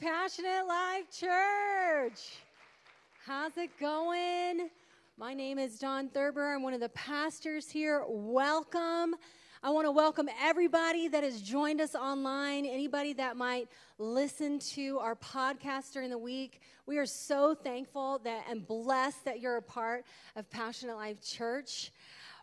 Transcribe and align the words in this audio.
Passionate 0.00 0.66
Life 0.66 1.10
Church. 1.10 2.38
How's 3.26 3.56
it 3.58 3.70
going? 3.78 4.70
My 5.18 5.34
name 5.34 5.58
is 5.58 5.78
Don 5.78 6.08
Thurber. 6.08 6.54
I'm 6.54 6.62
one 6.62 6.72
of 6.72 6.80
the 6.80 6.88
pastors 6.90 7.70
here. 7.70 8.02
Welcome. 8.08 9.16
I 9.62 9.70
want 9.70 9.86
to 9.86 9.90
welcome 9.90 10.28
everybody 10.40 11.08
that 11.08 11.22
has 11.22 11.42
joined 11.42 11.80
us 11.80 11.94
online, 11.94 12.64
anybody 12.64 13.12
that 13.14 13.36
might 13.36 13.68
listen 13.98 14.58
to 14.60 14.98
our 14.98 15.14
podcast 15.14 15.92
during 15.92 16.08
the 16.08 16.18
week. 16.18 16.62
We 16.86 16.96
are 16.96 17.06
so 17.06 17.54
thankful 17.54 18.20
that 18.24 18.44
and 18.48 18.66
blessed 18.66 19.26
that 19.26 19.40
you're 19.40 19.58
a 19.58 19.62
part 19.62 20.04
of 20.36 20.48
Passionate 20.48 20.96
Life 20.96 21.20
Church. 21.20 21.92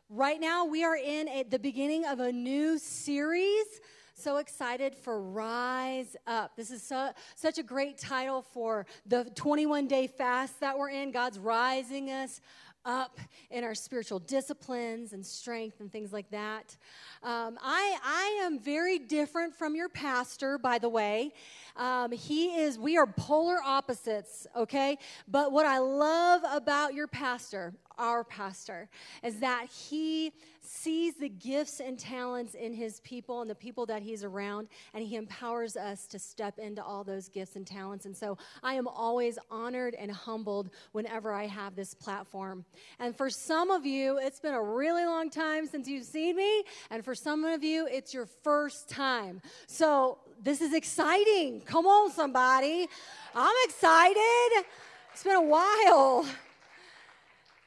Right 0.08 0.40
now, 0.40 0.66
we 0.66 0.84
are 0.84 0.98
in 0.98 1.28
a, 1.30 1.44
the 1.44 1.60
beginning 1.60 2.06
of 2.06 2.20
a 2.20 2.32
new 2.32 2.78
series 2.78 3.82
so 4.20 4.38
excited 4.38 4.96
for 4.96 5.22
Rise 5.22 6.18
Up. 6.28 6.58
This 6.58 6.72
is 6.72 6.84
so, 6.84 7.12
such 7.36 7.58
a 7.58 7.64
great 7.64 7.98
title 7.98 8.42
for 8.42 8.86
the 9.06 9.32
21 9.36 9.88
day 9.88 10.08
fast 10.08 10.60
that 10.60 10.78
we're 10.78 10.90
in. 10.90 11.12
God's 11.12 11.40
rising 11.40 12.10
us 12.10 12.42
up 12.84 13.18
in 13.50 13.64
our 13.64 13.74
spiritual 13.74 14.20
disciplines 14.20 15.14
and 15.14 15.26
strength 15.26 15.80
and 15.80 15.90
things 15.92 16.12
like 16.12 16.30
that. 16.32 16.76
Um, 17.24 17.58
I, 17.62 17.98
I 18.04 18.42
am 18.44 18.60
very 18.60 19.00
different 19.00 19.56
from 19.56 19.76
your 19.76 19.90
pastor, 19.90 20.58
by 20.58 20.80
the 20.80 20.90
way. 20.90 21.32
Um, 21.78 22.12
he 22.12 22.56
is, 22.56 22.78
we 22.78 22.98
are 22.98 23.08
polar 23.08 23.60
opposites, 23.64 24.48
okay? 24.56 24.98
But 25.28 25.54
what 25.54 25.66
I 25.66 25.80
love 25.80 26.42
about 26.52 26.94
your 26.94 27.08
pastor, 27.08 27.74
our 28.00 28.24
pastor, 28.24 28.90
is 29.22 29.40
that 29.42 29.68
he 29.68 30.32
sees 30.62 31.16
the 31.16 31.30
gifts 31.30 31.80
and 31.80 31.98
talents 32.00 32.54
in 32.54 32.74
his 32.74 33.00
people 33.02 33.42
and 33.42 33.50
the 33.50 33.56
people 33.56 33.86
that 33.88 34.02
he's 34.02 34.24
around, 34.24 34.68
and 34.94 35.04
he 35.04 35.16
empowers 35.16 35.76
us 35.76 36.08
to 36.08 36.18
step 36.18 36.60
into 36.60 36.84
all 36.84 37.04
those 37.04 37.28
gifts 37.28 37.56
and 37.56 37.68
talents. 37.68 38.06
And 38.06 38.16
so 38.16 38.38
I 38.64 38.76
am 38.76 38.88
always 38.88 39.38
honored 39.52 39.96
and 39.96 40.12
humbled 40.12 40.70
whenever 40.92 41.34
I 41.34 41.48
have 41.48 41.76
this 41.76 41.94
platform. 41.94 42.66
And 43.00 43.16
for 43.16 43.30
some 43.30 43.72
of 43.72 43.86
you, 43.86 44.18
it's 44.20 44.40
been 44.40 44.54
a 44.54 44.64
really 44.64 45.06
long 45.06 45.30
time 45.30 45.68
since 45.68 45.88
you've 45.88 46.06
seen 46.06 46.36
me, 46.36 46.64
and 46.90 47.04
for 47.04 47.16
some 47.16 47.44
of 47.44 47.64
you, 47.64 47.88
it's 47.92 48.14
your 48.14 48.26
first 48.26 48.90
time. 48.90 49.42
So 49.68 50.20
this 50.42 50.62
is 50.62 50.74
exciting. 50.74 51.62
Come 51.62 51.86
on, 51.86 52.12
somebody. 52.12 52.88
I'm 53.36 53.56
excited. 53.66 54.66
It's 55.12 55.24
been 55.24 55.36
a 55.36 55.42
while. 55.42 56.26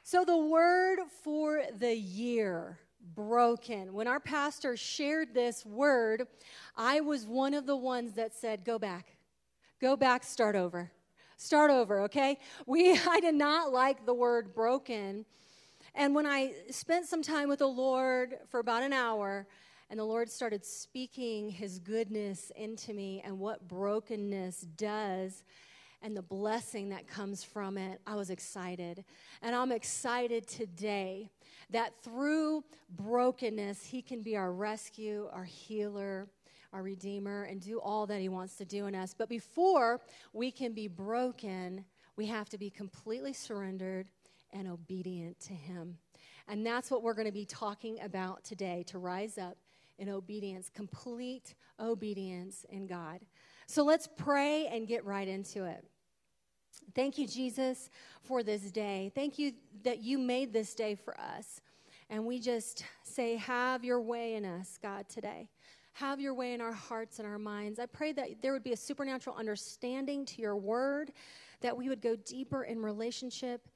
So, 0.05 0.25
the 0.25 0.37
word 0.37 0.99
for 1.23 1.63
the 1.79 1.95
year 1.95 2.77
broken. 3.15 3.93
When 3.93 4.05
our 4.05 4.19
pastor 4.19 4.75
shared 4.75 5.33
this 5.33 5.65
word, 5.65 6.27
I 6.75 6.99
was 6.99 7.25
one 7.25 7.53
of 7.53 7.65
the 7.65 7.77
ones 7.77 8.11
that 8.15 8.33
said, 8.33 8.65
Go 8.65 8.77
back, 8.77 9.15
go 9.79 9.95
back, 9.95 10.25
start 10.25 10.57
over. 10.57 10.91
Start 11.37 11.71
over, 11.71 12.01
okay? 12.01 12.37
We, 12.67 12.99
I 13.09 13.21
did 13.21 13.35
not 13.35 13.71
like 13.71 14.05
the 14.05 14.13
word 14.13 14.53
broken. 14.53 15.23
And 15.95 16.13
when 16.13 16.25
I 16.25 16.51
spent 16.69 17.05
some 17.05 17.21
time 17.21 17.47
with 17.47 17.59
the 17.59 17.67
Lord 17.67 18.39
for 18.49 18.59
about 18.59 18.83
an 18.83 18.91
hour, 18.91 19.47
and 19.89 19.97
the 19.97 20.03
Lord 20.03 20.29
started 20.29 20.65
speaking 20.65 21.49
his 21.49 21.79
goodness 21.79 22.51
into 22.57 22.93
me 22.93 23.21
and 23.23 23.39
what 23.39 23.69
brokenness 23.69 24.67
does 24.75 25.45
and 26.03 26.15
the 26.15 26.21
blessing 26.21 26.89
that 26.89 27.07
comes 27.07 27.43
from 27.43 27.77
it, 27.77 28.01
I 28.05 28.15
was 28.15 28.29
excited. 28.29 29.05
And 29.41 29.55
I'm 29.55 29.71
excited 29.71 30.45
today 30.47 31.29
that 31.69 31.93
through 32.03 32.65
brokenness, 32.89 33.85
He 33.85 34.01
can 34.01 34.21
be 34.21 34.35
our 34.35 34.51
rescue, 34.51 35.29
our 35.31 35.45
healer, 35.45 36.27
our 36.73 36.83
redeemer, 36.83 37.43
and 37.43 37.61
do 37.61 37.79
all 37.79 38.05
that 38.07 38.19
He 38.19 38.27
wants 38.27 38.57
to 38.57 38.65
do 38.65 38.85
in 38.87 38.95
us. 38.95 39.15
But 39.17 39.29
before 39.29 40.01
we 40.33 40.51
can 40.51 40.73
be 40.73 40.89
broken, 40.89 41.85
we 42.17 42.27
have 42.27 42.49
to 42.49 42.57
be 42.57 42.69
completely 42.69 43.31
surrendered 43.31 44.07
and 44.51 44.67
obedient 44.67 45.39
to 45.41 45.53
Him. 45.53 45.97
And 46.49 46.65
that's 46.65 46.91
what 46.91 47.01
we're 47.01 47.13
going 47.13 47.27
to 47.27 47.31
be 47.31 47.45
talking 47.45 48.01
about 48.01 48.43
today 48.43 48.83
to 48.87 48.99
rise 48.99 49.37
up 49.37 49.57
in 49.97 50.09
obedience, 50.09 50.69
complete 50.69 51.55
obedience 51.79 52.65
in 52.69 52.87
God. 52.87 53.21
So 53.67 53.83
let's 53.83 54.09
pray 54.17 54.67
and 54.67 54.85
get 54.85 55.05
right 55.05 55.27
into 55.27 55.63
it. 55.63 55.85
Thank 56.95 57.17
you, 57.17 57.27
Jesus, 57.27 57.89
for 58.21 58.43
this 58.43 58.71
day. 58.71 59.11
Thank 59.15 59.37
you 59.39 59.53
that 59.83 59.99
you 59.99 60.17
made 60.17 60.53
this 60.53 60.73
day 60.73 60.95
for 60.95 61.19
us. 61.19 61.61
And 62.09 62.25
we 62.25 62.39
just 62.39 62.85
say, 63.03 63.37
Have 63.37 63.83
your 63.83 64.01
way 64.01 64.35
in 64.35 64.45
us, 64.45 64.77
God, 64.81 65.09
today. 65.09 65.49
Have 65.93 66.19
your 66.19 66.33
way 66.33 66.53
in 66.53 66.61
our 66.61 66.73
hearts 66.73 67.19
and 67.19 67.27
our 67.27 67.37
minds. 67.37 67.79
I 67.79 67.85
pray 67.85 68.13
that 68.13 68.41
there 68.41 68.53
would 68.53 68.63
be 68.63 68.73
a 68.73 68.77
supernatural 68.77 69.35
understanding 69.35 70.25
to 70.25 70.41
your 70.41 70.55
word, 70.55 71.11
that 71.61 71.77
we 71.77 71.87
would 71.87 72.01
go 72.01 72.15
deeper 72.15 72.63
in 72.63 72.81
relationship 72.81 73.67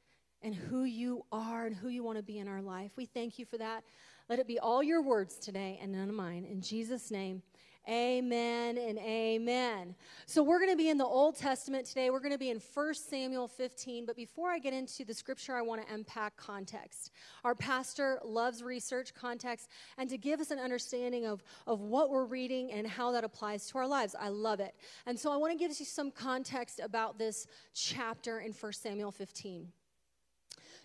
and 0.41 0.53
who 0.53 0.83
you 0.83 1.23
are 1.31 1.65
and 1.65 1.75
who 1.75 1.89
you 1.89 2.03
want 2.03 2.17
to 2.17 2.23
be 2.23 2.39
in 2.39 2.47
our 2.47 2.61
life. 2.61 2.91
We 2.95 3.05
thank 3.05 3.37
you 3.37 3.45
for 3.45 3.57
that. 3.57 3.83
Let 4.29 4.39
it 4.39 4.47
be 4.47 4.59
all 4.59 4.83
your 4.83 5.01
words 5.01 5.37
today 5.37 5.79
and 5.81 5.91
none 5.91 6.09
of 6.09 6.15
mine. 6.15 6.45
In 6.45 6.61
Jesus' 6.61 7.11
name, 7.11 7.41
Amen 7.89 8.77
and 8.77 8.99
amen. 8.99 9.95
So, 10.25 10.43
we're 10.43 10.59
going 10.59 10.71
to 10.71 10.75
be 10.75 10.89
in 10.89 10.97
the 10.97 11.05
Old 11.05 11.37
Testament 11.37 11.85
today. 11.85 12.09
We're 12.09 12.19
going 12.19 12.33
to 12.33 12.37
be 12.37 12.49
in 12.49 12.59
1 12.73 12.93
Samuel 12.95 13.47
15. 13.47 14.05
But 14.05 14.17
before 14.17 14.49
I 14.49 14.59
get 14.59 14.73
into 14.73 15.05
the 15.05 15.13
scripture, 15.13 15.55
I 15.55 15.61
want 15.61 15.87
to 15.87 15.93
unpack 15.93 16.35
context. 16.35 17.11
Our 17.45 17.55
pastor 17.55 18.19
loves 18.25 18.61
research 18.61 19.13
context 19.13 19.69
and 19.97 20.09
to 20.09 20.17
give 20.17 20.41
us 20.41 20.51
an 20.51 20.59
understanding 20.59 21.25
of, 21.25 21.41
of 21.65 21.79
what 21.79 22.09
we're 22.09 22.25
reading 22.25 22.73
and 22.73 22.85
how 22.85 23.13
that 23.13 23.23
applies 23.23 23.67
to 23.67 23.77
our 23.77 23.87
lives. 23.87 24.17
I 24.19 24.29
love 24.29 24.59
it. 24.59 24.75
And 25.05 25.17
so, 25.17 25.31
I 25.31 25.37
want 25.37 25.53
to 25.53 25.57
give 25.57 25.69
you 25.79 25.85
some 25.85 26.11
context 26.11 26.81
about 26.83 27.17
this 27.17 27.47
chapter 27.73 28.41
in 28.41 28.51
1 28.51 28.73
Samuel 28.73 29.11
15. 29.11 29.71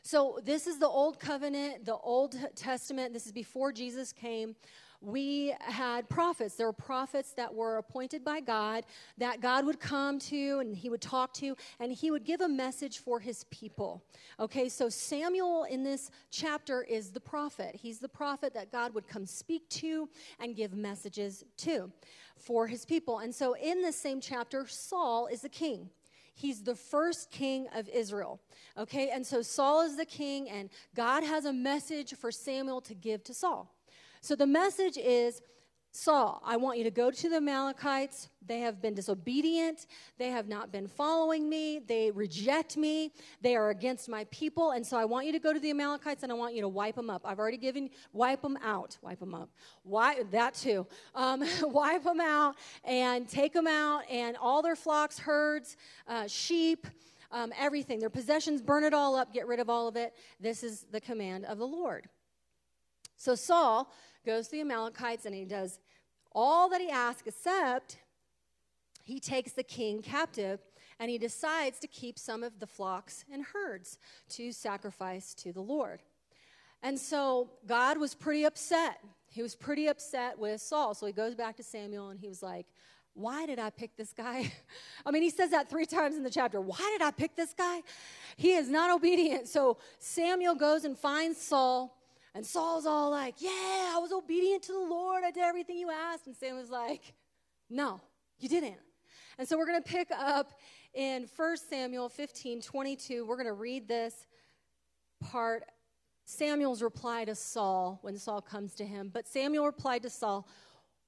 So, 0.04 0.40
this 0.44 0.69
is 0.69 0.78
the 0.78 0.88
Old 0.88 1.19
Covenant, 1.19 1.84
the 1.84 1.96
Old 1.96 2.36
Testament. 2.54 3.12
This 3.12 3.26
is 3.26 3.32
before 3.32 3.72
Jesus 3.72 4.12
came 4.12 4.54
we 5.02 5.54
had 5.60 6.08
prophets. 6.08 6.54
There 6.54 6.66
were 6.66 6.72
prophets 6.72 7.32
that 7.32 7.52
were 7.52 7.78
appointed 7.78 8.24
by 8.24 8.40
God 8.40 8.84
that 9.18 9.40
God 9.40 9.66
would 9.66 9.80
come 9.80 10.18
to 10.20 10.60
and 10.60 10.76
he 10.76 10.88
would 10.88 11.00
talk 11.00 11.34
to 11.34 11.56
and 11.80 11.92
he 11.92 12.10
would 12.10 12.24
give 12.24 12.40
a 12.40 12.48
message 12.48 12.98
for 12.98 13.18
his 13.18 13.44
people. 13.44 14.04
Okay, 14.38 14.68
so 14.68 14.88
Samuel 14.88 15.64
in 15.64 15.82
this 15.82 16.10
chapter 16.30 16.82
is 16.84 17.10
the 17.10 17.20
prophet. 17.20 17.74
He's 17.74 17.98
the 17.98 18.08
prophet 18.08 18.54
that 18.54 18.70
God 18.70 18.94
would 18.94 19.08
come 19.08 19.26
speak 19.26 19.68
to 19.70 20.08
and 20.38 20.54
give 20.54 20.72
messages 20.74 21.44
to 21.58 21.90
for 22.36 22.66
his 22.66 22.84
people. 22.84 23.19
And 23.19 23.34
so 23.34 23.54
in 23.54 23.82
this 23.82 23.96
same 23.96 24.20
chapter, 24.20 24.66
Saul 24.69 25.26
is 25.26 25.42
the 25.42 25.48
king. 25.48 25.90
He's 26.34 26.62
the 26.62 26.74
first 26.74 27.30
king 27.30 27.66
of 27.74 27.88
Israel. 27.88 28.40
Okay, 28.78 29.10
and 29.10 29.26
so 29.26 29.42
Saul 29.42 29.82
is 29.82 29.96
the 29.96 30.06
king, 30.06 30.48
and 30.48 30.70
God 30.94 31.22
has 31.22 31.44
a 31.44 31.52
message 31.52 32.14
for 32.14 32.30
Samuel 32.30 32.80
to 32.82 32.94
give 32.94 33.22
to 33.24 33.34
Saul. 33.34 33.70
So 34.22 34.36
the 34.36 34.46
message 34.46 34.98
is 34.98 35.42
Saul, 35.90 36.40
I 36.44 36.56
want 36.56 36.78
you 36.78 36.84
to 36.84 36.92
go 36.92 37.10
to 37.10 37.28
the 37.28 37.36
Amalekites. 37.36 38.30
They 38.46 38.60
have 38.60 38.80
been 38.80 38.94
disobedient. 38.94 39.88
They 40.16 40.28
have 40.28 40.46
not 40.46 40.70
been 40.70 40.86
following 40.86 41.50
me. 41.50 41.80
They 41.80 42.12
reject 42.12 42.76
me. 42.76 43.12
They 43.40 43.56
are 43.56 43.70
against 43.70 44.08
my 44.08 44.24
people. 44.30 44.70
And 44.70 44.86
so 44.86 44.96
I 44.96 45.04
want 45.04 45.26
you 45.26 45.32
to 45.32 45.40
go 45.40 45.52
to 45.52 45.58
the 45.58 45.70
Amalekites 45.70 46.22
and 46.22 46.30
I 46.30 46.36
want 46.36 46.54
you 46.54 46.62
to 46.62 46.68
wipe 46.68 46.94
them 46.94 47.10
up. 47.10 47.22
I've 47.24 47.40
already 47.40 47.56
given, 47.58 47.90
wipe 48.12 48.42
them 48.42 48.56
out. 48.62 48.96
Wipe 49.02 49.18
them 49.18 49.34
up. 49.34 49.50
Why, 49.82 50.22
that 50.30 50.54
too. 50.54 50.86
Um, 51.16 51.44
wipe 51.62 52.04
them 52.04 52.20
out 52.20 52.54
and 52.84 53.28
take 53.28 53.52
them 53.52 53.66
out 53.66 54.04
and 54.08 54.36
all 54.36 54.62
their 54.62 54.76
flocks, 54.76 55.18
herds, 55.18 55.76
uh, 56.06 56.28
sheep, 56.28 56.86
um, 57.32 57.52
everything, 57.58 57.98
their 57.98 58.08
possessions, 58.08 58.62
burn 58.62 58.84
it 58.84 58.94
all 58.94 59.16
up, 59.16 59.34
get 59.34 59.48
rid 59.48 59.58
of 59.58 59.68
all 59.68 59.88
of 59.88 59.96
it. 59.96 60.14
This 60.38 60.62
is 60.62 60.86
the 60.92 61.00
command 61.00 61.44
of 61.44 61.58
the 61.58 61.66
Lord. 61.66 62.08
So 63.22 63.36
Saul 63.36 63.88
goes 64.26 64.46
to 64.46 64.56
the 64.56 64.60
Amalekites 64.62 65.26
and 65.26 65.32
he 65.32 65.44
does 65.44 65.78
all 66.32 66.68
that 66.70 66.80
he 66.80 66.90
asks, 66.90 67.22
except 67.24 67.98
he 69.04 69.20
takes 69.20 69.52
the 69.52 69.62
king 69.62 70.02
captive 70.02 70.58
and 70.98 71.08
he 71.08 71.19
decides 71.19 71.78
to 71.78 71.86
keep 71.86 72.19
some 72.19 72.42
of 72.42 72.58
the 72.58 72.66
flocks 72.66 73.24
and 73.32 73.44
herds 73.44 73.96
to 74.30 74.50
sacrifice 74.50 75.34
to 75.34 75.52
the 75.52 75.60
Lord. 75.60 76.02
And 76.82 76.98
so 76.98 77.50
God 77.64 77.96
was 77.96 78.12
pretty 78.12 78.42
upset. 78.42 78.98
He 79.28 79.40
was 79.40 79.54
pretty 79.54 79.86
upset 79.86 80.36
with 80.36 80.60
Saul. 80.60 80.92
So 80.92 81.06
he 81.06 81.12
goes 81.12 81.36
back 81.36 81.56
to 81.58 81.62
Samuel 81.62 82.08
and 82.08 82.18
he 82.18 82.26
was 82.26 82.42
like, 82.42 82.66
Why 83.14 83.46
did 83.46 83.60
I 83.60 83.70
pick 83.70 83.96
this 83.96 84.12
guy? 84.12 84.52
I 85.06 85.12
mean, 85.12 85.22
he 85.22 85.30
says 85.30 85.50
that 85.50 85.70
three 85.70 85.86
times 85.86 86.16
in 86.16 86.25
the 86.25 86.30
chapter. 86.30 86.60
Why 86.60 86.90
did 86.98 87.02
I 87.02 87.12
pick 87.12 87.36
this 87.36 87.54
guy? 87.54 87.82
He 88.36 88.54
is 88.54 88.68
not 88.68 88.90
obedient. 88.90 89.46
So 89.46 89.78
Samuel 90.00 90.56
goes 90.56 90.84
and 90.84 90.98
finds 90.98 91.40
Saul 91.40 92.01
and 92.34 92.44
Saul's 92.44 92.87
all 92.87 93.11
like, 93.11 93.37
Yeah, 93.38 93.50
I 93.50 93.99
was 94.00 94.12
obedient 94.12 94.62
to 94.64 94.73
the 94.73 94.79
Lord. 94.79 95.25
I 95.25 95.31
did 95.31 95.43
everything 95.43 95.79
you 95.79 95.90
asked. 95.90 96.26
And 96.26 96.37
Sam 96.37 96.56
was 96.56 96.70
like, 96.70 97.14
No, 97.70 98.00
you 98.38 98.49
didn't. 98.49 98.79
And 99.38 99.49
so 99.49 99.56
we're 99.56 99.67
going 99.67 99.82
to 99.82 99.88
pick 99.88 100.11
up 100.11 100.52
in 100.94 101.26
1 101.37 101.56
Samuel 101.56 102.08
15 102.08 102.62
22. 102.62 103.26
We're 103.26 103.37
going 103.37 103.46
to 103.46 103.52
read 103.52 103.88
this 103.88 104.26
part. 105.20 105.64
Samuel's 106.25 106.82
reply 106.82 107.25
to 107.25 107.34
Saul 107.34 107.99
when 108.02 108.17
Saul 108.17 108.40
comes 108.40 108.75
to 108.76 108.85
him. 108.85 109.11
But 109.12 109.26
Samuel 109.26 109.67
replied 109.67 110.02
to 110.02 110.11
Saul, 110.11 110.46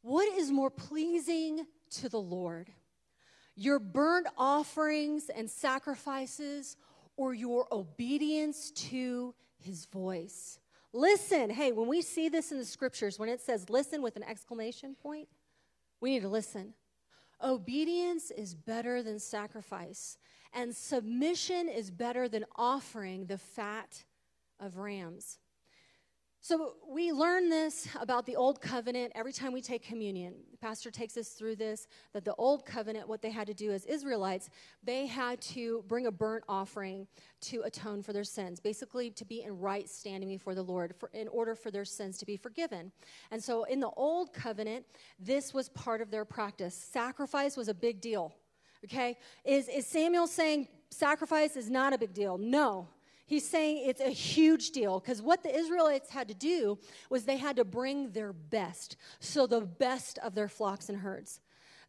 What 0.03 0.27
is 0.37 0.51
more 0.51 0.71
pleasing 0.71 1.67
to 1.93 2.09
the 2.09 2.21
Lord? 2.21 2.71
your 3.57 3.79
burnt 3.79 4.27
offerings 4.37 5.29
and 5.29 5.49
sacrifices, 5.49 6.77
or 7.17 7.35
your 7.35 7.67
obedience 7.73 8.71
to 8.73 9.35
his 9.59 9.87
voice. 9.87 10.59
Listen, 10.97 11.51
hey, 11.51 11.73
when 11.73 11.89
we 11.89 12.01
see 12.01 12.29
this 12.29 12.53
in 12.53 12.59
the 12.59 12.65
scriptures, 12.65 13.19
when 13.19 13.29
it 13.29 13.41
says 13.41 13.69
listen 13.69 14.01
with 14.01 14.15
an 14.15 14.23
exclamation 14.23 14.95
point, 14.95 15.29
we 16.01 16.13
need 16.13 16.23
to 16.23 16.29
listen. 16.29 16.73
Obedience 17.43 18.31
is 18.31 18.55
better 18.55 19.03
than 19.03 19.19
sacrifice, 19.19 20.19
and 20.53 20.75
submission 20.75 21.69
is 21.69 21.91
better 21.91 22.29
than 22.29 22.45
offering 22.55 23.27
the 23.27 23.39
fat 23.39 24.05
of 24.61 24.77
rams. 24.77 25.41
So 26.45 26.75
we 26.87 27.11
learn 27.11 27.49
this 27.49 27.89
about 27.99 28.27
the 28.27 28.37
old 28.37 28.61
covenant 28.61 29.13
every 29.15 29.33
time 29.33 29.51
we 29.51 29.63
take 29.63 29.83
communion. 29.83 30.35
The 30.51 30.59
pastor 30.59 30.91
takes 30.91 31.17
us 31.17 31.31
through 31.31 31.57
this 31.57 31.87
that 32.13 32.27
the 32.27 32.35
old 32.35 32.67
covenant, 32.67 33.09
what 33.09 33.23
they 33.23 33.31
had 33.31 33.47
to 33.47 33.55
do 33.55 33.73
as 33.73 33.87
Israelites, 33.87 34.51
they 34.83 35.07
had 35.07 35.41
to 35.41 35.83
bring 35.89 36.07
a 36.07 36.13
burnt 36.13 36.45
offering 36.47 37.07
to 37.41 37.63
atone 37.63 38.03
for 38.03 38.13
their 38.13 38.25
sins, 38.25 38.61
basically 38.61 39.09
to 39.13 39.25
be 39.25 39.43
in 39.43 39.59
right 39.59 39.89
standing 39.89 40.29
before 40.29 40.55
the 40.55 40.63
Lord 40.63 40.95
for, 40.95 41.09
in 41.15 41.29
order 41.29 41.55
for 41.55 41.71
their 41.71 41.87
sins 41.87 42.19
to 42.19 42.27
be 42.27 42.37
forgiven. 42.37 42.93
And 43.31 43.43
so 43.43 43.65
in 43.65 43.81
the 43.81 43.89
old 43.97 44.35
covenant, 44.35 44.85
this 45.19 45.55
was 45.55 45.71
part 45.71 46.03
of 46.03 46.11
their 46.11 46.27
practice. 46.27 46.75
Sacrifice 46.75 47.57
was 47.57 47.69
a 47.69 47.75
big 47.75 48.03
deal. 48.03 48.35
Okay? 48.85 49.17
Is, 49.47 49.67
is 49.69 49.87
Samuel 49.87 50.27
saying 50.27 50.69
sacrifice 50.91 51.57
is 51.57 51.71
not 51.71 51.95
a 51.95 51.99
big 51.99 52.13
deal? 52.13 52.37
No. 52.37 52.89
He's 53.27 53.49
saying 53.49 53.89
it's 53.89 54.03
a 54.03 54.11
huge 54.11 54.71
deal 54.71 55.01
because 55.01 55.23
what 55.23 55.43
the 55.43 55.55
Israelites 55.55 56.11
had 56.11 56.29
to 56.29 56.35
do 56.35 56.79
was 57.09 57.25
they 57.25 57.39
had 57.39 57.57
to 57.57 57.65
bring 57.65 58.11
their 58.11 58.33
best. 58.33 58.97
So, 59.19 59.47
the 59.47 59.63
best 59.63 60.19
of 60.19 60.35
their 60.35 60.49
flocks 60.49 60.89
and 60.91 60.99
herds. 60.99 61.41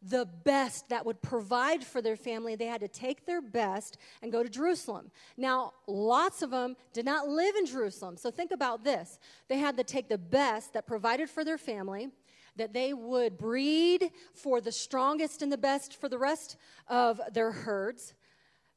The 0.02 0.26
best 0.44 0.88
that 0.88 1.04
would 1.04 1.20
provide 1.20 1.84
for 1.84 2.00
their 2.00 2.16
family, 2.16 2.54
they 2.54 2.66
had 2.66 2.80
to 2.80 2.88
take 2.88 3.26
their 3.26 3.42
best 3.42 3.98
and 4.22 4.32
go 4.32 4.42
to 4.42 4.48
Jerusalem. 4.48 5.10
Now, 5.36 5.72
lots 5.86 6.42
of 6.42 6.50
them 6.50 6.76
did 6.92 7.04
not 7.04 7.28
live 7.28 7.56
in 7.56 7.66
Jerusalem. 7.66 8.16
So, 8.16 8.30
think 8.30 8.50
about 8.50 8.82
this. 8.82 9.18
They 9.48 9.58
had 9.58 9.76
to 9.76 9.84
take 9.84 10.08
the 10.08 10.18
best 10.18 10.72
that 10.72 10.86
provided 10.86 11.28
for 11.28 11.44
their 11.44 11.58
family, 11.58 12.08
that 12.56 12.72
they 12.72 12.94
would 12.94 13.36
breed 13.36 14.10
for 14.32 14.62
the 14.62 14.72
strongest 14.72 15.42
and 15.42 15.52
the 15.52 15.58
best 15.58 16.00
for 16.00 16.08
the 16.08 16.18
rest 16.18 16.56
of 16.88 17.20
their 17.34 17.52
herds 17.52 18.14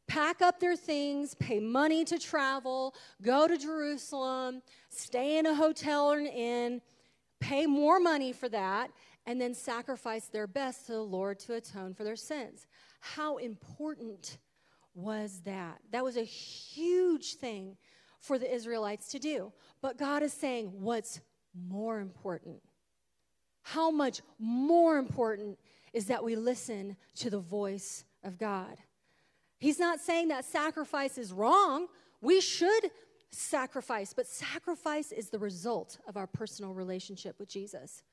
pack 0.10 0.42
up 0.42 0.60
their 0.60 0.76
things, 0.76 1.36
pay 1.36 1.60
money 1.60 2.04
to 2.04 2.18
travel, 2.18 2.96
go 3.22 3.48
to 3.48 3.58
Jerusalem, 3.58 4.62
stay 4.90 5.38
in 5.38 5.46
a 5.46 5.54
hotel 5.54 6.12
or 6.12 6.18
an 6.18 6.26
inn, 6.26 6.82
pay 7.40 7.68
more 7.68 8.00
money 8.00 8.34
for 8.34 8.50
that, 8.50 8.92
and 9.28 9.40
then 9.40 9.54
sacrifice 9.54 10.26
their 10.26 10.48
best 10.48 10.88
to 10.88 10.94
the 10.94 11.02
Lord 11.02 11.40
to 11.42 11.54
atone 11.54 11.94
for 11.94 12.04
their 12.04 12.16
sins. 12.16 12.66
How 13.00 13.38
important 13.38 14.40
was 14.96 15.42
that? 15.46 15.80
That 15.92 16.04
was 16.04 16.18
a 16.18 16.24
huge 16.24 17.36
thing 17.36 17.78
for 18.20 18.40
the 18.40 18.52
Israelites 18.52 19.10
to 19.10 19.20
do. 19.20 19.54
But 19.80 19.98
God 19.98 20.24
is 20.24 20.34
saying, 20.34 20.72
what's 20.74 21.22
more 21.70 22.00
important? 22.00 22.62
How 23.62 23.92
much 23.92 24.22
more 24.40 24.98
important 24.98 25.60
is 25.94 26.08
that 26.08 26.24
we 26.24 26.36
listen 26.36 26.98
to 27.18 27.30
the 27.30 27.40
voice 27.40 28.06
of 28.24 28.40
God? 28.40 28.78
He's 29.60 29.80
not 29.80 30.00
saying 30.00 30.30
that 30.30 30.46
sacrifice 30.46 31.18
is 31.18 31.32
wrong. 31.34 31.88
We 32.22 32.42
should 32.42 32.92
sacrifice, 33.32 34.14
but 34.14 34.28
sacrifice 34.28 35.12
is 35.12 35.30
the 35.30 35.40
result 35.40 36.00
of 36.08 36.18
our 36.18 36.28
personal 36.28 36.74
relationship 36.74 37.38
with 37.40 37.50
Jesus. 37.50 38.04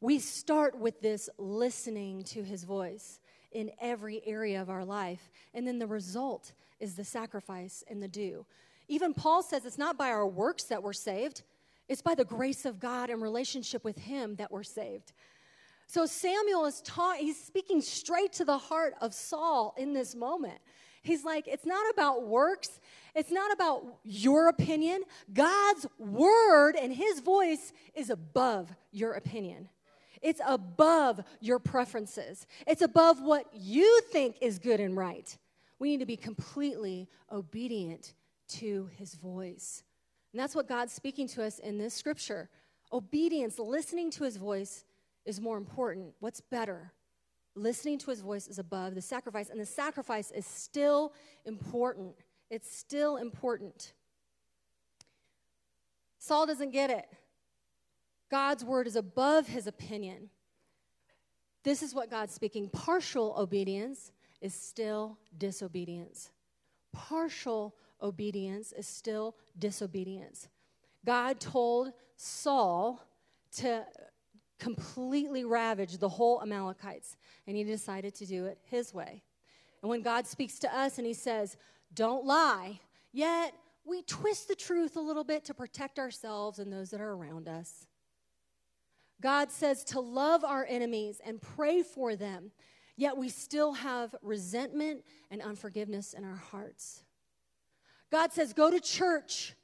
We 0.00 0.18
start 0.18 0.78
with 0.78 1.00
this 1.00 1.30
listening 1.38 2.22
to 2.24 2.44
his 2.44 2.64
voice 2.64 3.20
in 3.52 3.70
every 3.80 4.22
area 4.26 4.60
of 4.60 4.68
our 4.68 4.84
life, 4.84 5.30
and 5.54 5.66
then 5.66 5.78
the 5.78 5.86
result 5.86 6.52
is 6.80 6.94
the 6.94 7.04
sacrifice 7.04 7.82
and 7.88 8.02
the 8.02 8.08
do. 8.08 8.44
Even 8.88 9.14
Paul 9.14 9.42
says 9.42 9.64
it's 9.64 9.78
not 9.78 9.96
by 9.96 10.10
our 10.10 10.26
works 10.26 10.64
that 10.64 10.82
we're 10.82 10.92
saved, 10.92 11.42
it's 11.88 12.02
by 12.02 12.14
the 12.14 12.24
grace 12.24 12.64
of 12.64 12.80
God 12.80 13.10
and 13.10 13.22
relationship 13.22 13.84
with 13.84 13.98
him 13.98 14.36
that 14.36 14.50
we're 14.50 14.62
saved. 14.62 15.12
So 15.94 16.06
Samuel 16.06 16.64
is 16.64 16.80
taught, 16.80 17.18
he's 17.18 17.40
speaking 17.40 17.80
straight 17.80 18.32
to 18.32 18.44
the 18.44 18.58
heart 18.58 18.94
of 19.00 19.14
Saul 19.14 19.76
in 19.78 19.92
this 19.92 20.16
moment. 20.16 20.58
He's 21.04 21.22
like, 21.22 21.46
it's 21.46 21.64
not 21.64 21.88
about 21.88 22.26
works, 22.26 22.80
it's 23.14 23.30
not 23.30 23.52
about 23.52 23.84
your 24.02 24.48
opinion. 24.48 25.04
God's 25.32 25.86
word 26.00 26.74
and 26.74 26.92
his 26.92 27.20
voice 27.20 27.72
is 27.94 28.10
above 28.10 28.74
your 28.90 29.12
opinion. 29.12 29.68
It's 30.20 30.40
above 30.44 31.20
your 31.40 31.60
preferences. 31.60 32.48
It's 32.66 32.82
above 32.82 33.22
what 33.22 33.46
you 33.52 34.00
think 34.10 34.38
is 34.40 34.58
good 34.58 34.80
and 34.80 34.96
right. 34.96 35.38
We 35.78 35.90
need 35.90 36.00
to 36.00 36.06
be 36.06 36.16
completely 36.16 37.08
obedient 37.30 38.14
to 38.48 38.90
his 38.96 39.14
voice. 39.14 39.84
And 40.32 40.40
that's 40.40 40.56
what 40.56 40.66
God's 40.66 40.92
speaking 40.92 41.28
to 41.28 41.44
us 41.44 41.60
in 41.60 41.78
this 41.78 41.94
scripture. 41.94 42.48
Obedience, 42.92 43.60
listening 43.60 44.10
to 44.10 44.24
his 44.24 44.36
voice 44.36 44.84
is 45.24 45.40
more 45.40 45.56
important. 45.56 46.14
What's 46.20 46.40
better? 46.40 46.92
Listening 47.54 47.98
to 47.98 48.10
his 48.10 48.20
voice 48.20 48.48
is 48.48 48.58
above 48.58 48.94
the 48.94 49.02
sacrifice, 49.02 49.50
and 49.50 49.60
the 49.60 49.66
sacrifice 49.66 50.30
is 50.30 50.44
still 50.44 51.12
important. 51.44 52.14
It's 52.50 52.70
still 52.74 53.16
important. 53.16 53.92
Saul 56.18 56.46
doesn't 56.46 56.70
get 56.70 56.90
it. 56.90 57.06
God's 58.30 58.64
word 58.64 58.86
is 58.86 58.96
above 58.96 59.46
his 59.46 59.66
opinion. 59.66 60.30
This 61.62 61.82
is 61.82 61.94
what 61.94 62.10
God's 62.10 62.34
speaking. 62.34 62.68
Partial 62.68 63.34
obedience 63.38 64.12
is 64.40 64.54
still 64.54 65.18
disobedience. 65.38 66.30
Partial 66.92 67.74
obedience 68.02 68.72
is 68.72 68.86
still 68.86 69.36
disobedience. 69.58 70.48
God 71.04 71.40
told 71.40 71.92
Saul 72.16 73.02
to 73.56 73.84
completely 74.58 75.44
ravaged 75.44 76.00
the 76.00 76.08
whole 76.08 76.40
Amalekites, 76.42 77.16
and 77.46 77.56
he 77.56 77.64
decided 77.64 78.14
to 78.16 78.26
do 78.26 78.46
it 78.46 78.58
his 78.64 78.94
way. 78.94 79.22
And 79.82 79.90
when 79.90 80.02
God 80.02 80.26
speaks 80.26 80.58
to 80.60 80.76
us 80.76 80.98
and 80.98 81.06
he 81.06 81.14
says, 81.14 81.56
Don't 81.92 82.24
lie, 82.24 82.80
yet 83.12 83.54
we 83.84 84.02
twist 84.02 84.48
the 84.48 84.54
truth 84.54 84.96
a 84.96 85.00
little 85.00 85.24
bit 85.24 85.44
to 85.44 85.54
protect 85.54 85.98
ourselves 85.98 86.58
and 86.58 86.72
those 86.72 86.90
that 86.90 87.00
are 87.00 87.12
around 87.12 87.48
us. 87.48 87.86
God 89.20 89.50
says 89.50 89.84
to 89.84 90.00
love 90.00 90.44
our 90.44 90.66
enemies 90.68 91.20
and 91.24 91.40
pray 91.40 91.82
for 91.82 92.16
them, 92.16 92.50
yet 92.96 93.16
we 93.16 93.28
still 93.28 93.72
have 93.74 94.14
resentment 94.22 95.04
and 95.30 95.42
unforgiveness 95.42 96.14
in 96.14 96.24
our 96.24 96.36
hearts. 96.36 97.04
God 98.10 98.32
says, 98.32 98.52
Go 98.52 98.70
to 98.70 98.80
church 98.80 99.54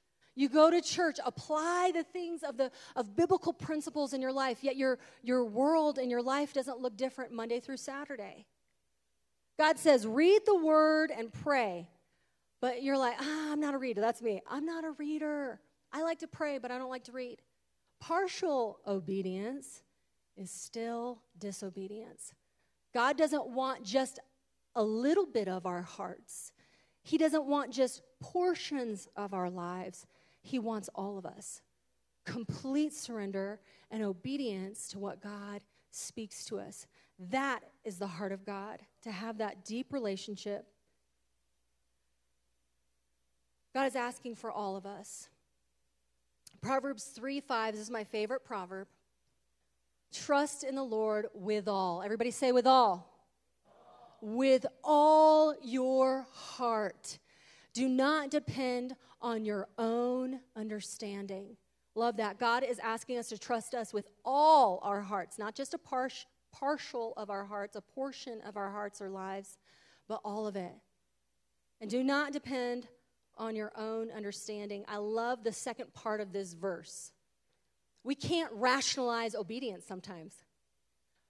you 0.41 0.49
go 0.49 0.71
to 0.71 0.81
church, 0.81 1.19
apply 1.25 1.93
the 1.95 2.03
things 2.03 2.43
of 2.43 2.57
the 2.57 2.71
of 2.97 3.15
biblical 3.15 3.53
principles 3.53 4.13
in 4.13 4.23
your 4.23 4.33
life, 4.33 4.59
yet 4.63 4.77
your 4.77 4.99
your 5.23 5.45
world 5.45 5.99
and 5.99 6.11
your 6.11 6.23
life 6.23 6.53
doesn't 6.53 6.81
look 6.81 6.97
different 6.97 7.33
Monday 7.33 7.61
through 7.61 7.77
Saturday. 7.77 8.47
God 9.59 9.79
says, 9.79 10.07
read 10.07 10.41
the 10.47 10.57
word 10.57 11.11
and 11.11 11.31
pray. 11.31 11.87
But 12.63 12.83
you're 12.83 12.97
like, 12.97 13.17
ah, 13.21 13.53
I'm 13.53 13.61
not 13.61 13.75
a 13.75 13.79
reader. 13.79 14.01
That's 14.01 14.23
me. 14.23 14.41
I'm 14.49 14.65
not 14.65 14.85
a 14.85 14.93
reader. 14.93 15.61
I 15.93 16.03
like 16.03 16.21
to 16.21 16.27
pray, 16.27 16.57
but 16.57 16.71
I 16.71 16.79
don't 16.79 16.89
like 16.89 17.05
to 17.05 17.13
read. 17.13 17.43
Partial 18.01 18.79
obedience 18.87 19.83
is 20.37 20.51
still 20.51 21.21
disobedience. 21.39 22.33
God 22.95 23.19
doesn't 23.19 23.49
want 23.49 23.85
just 23.85 24.19
a 24.75 24.83
little 24.83 25.27
bit 25.27 25.49
of 25.49 25.67
our 25.67 25.83
hearts. 25.83 26.53
He 27.03 27.19
doesn't 27.19 27.45
want 27.45 27.73
just 27.73 28.01
portions 28.21 29.09
of 29.17 29.35
our 29.35 29.51
lives. 29.51 30.07
He 30.43 30.59
wants 30.59 30.89
all 30.95 31.19
of 31.19 31.27
us. 31.27 31.63
Complete 32.25 32.95
surrender 32.95 33.61
and 33.91 34.03
obedience 34.03 34.89
to 34.89 34.99
what 34.99 35.21
God 35.21 35.63
speaks 35.91 36.45
to 36.47 36.59
us. 36.59 36.87
That 37.19 37.61
is 37.85 37.99
the 37.99 38.07
heart 38.07 38.33
of 38.33 38.45
God, 38.47 38.81
to 39.03 39.11
have 39.11 39.39
that 39.39 39.65
deep 39.65 39.93
relationship. 39.93 40.67
God 43.75 43.87
is 43.87 43.97
asking 43.97 44.37
for 44.37 44.51
all 44.51 44.77
of 44.77 44.87
us. 44.87 45.29
Proverbs 46.61 47.05
3 47.05 47.41
5, 47.41 47.75
this 47.75 47.83
is 47.83 47.91
my 47.91 48.05
favorite 48.05 48.45
proverb. 48.45 48.89
Trust 50.13 50.65
in 50.65 50.75
the 50.75 50.83
Lord 50.83 51.27
with 51.35 51.69
all. 51.69 52.03
Everybody 52.03 52.31
say, 52.31 52.53
with 52.53 52.67
all. 52.67 53.07
With 54.21 54.67
all 54.83 55.55
your 55.63 56.27
heart. 56.33 57.19
Do 57.73 57.89
not 57.89 58.31
depend 58.31 58.97
on 59.21 59.45
your 59.45 59.69
own 59.79 60.41
understanding. 60.57 61.57
Love 61.95 62.17
that. 62.17 62.39
God 62.39 62.65
is 62.65 62.79
asking 62.79 63.19
us 63.19 63.29
to 63.29 63.39
trust 63.39 63.75
us 63.75 63.93
with 63.93 64.09
all 64.25 64.81
our 64.83 65.01
hearts, 65.01 65.39
not 65.39 65.55
just 65.55 65.75
a 65.75 65.79
par- 65.79 66.11
partial 66.53 67.13
of 67.17 67.31
our 67.31 67.45
hearts, 67.45 67.77
a 67.77 67.81
portion 67.81 68.41
of 68.43 68.57
our 68.57 68.71
hearts 68.71 69.01
or 69.01 69.09
lives, 69.09 69.59
but 70.09 70.21
all 70.25 70.47
of 70.47 70.57
it. 70.57 70.73
And 71.81 71.91
do 71.91 72.03
not 72.03 72.33
depend 72.33 72.89
on 73.37 73.57
your 73.57 73.73
own 73.77 74.11
understanding. 74.11 74.85
I 74.87 74.99
love 74.99 75.45
the 75.45 75.53
second 75.53 75.93
part 75.95 76.21
of 76.21 76.33
this 76.33 76.53
verse. 76.53 77.13
We 78.05 78.15
can't 78.15 78.53
rationalize 78.53 79.35
obedience 79.35 79.85
sometimes. 79.87 80.35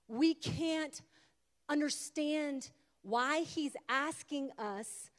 We 0.08 0.34
can't 0.34 1.00
understand 1.68 2.70
why 3.02 3.42
He's 3.42 3.76
asking 3.88 4.50
us 4.58 5.10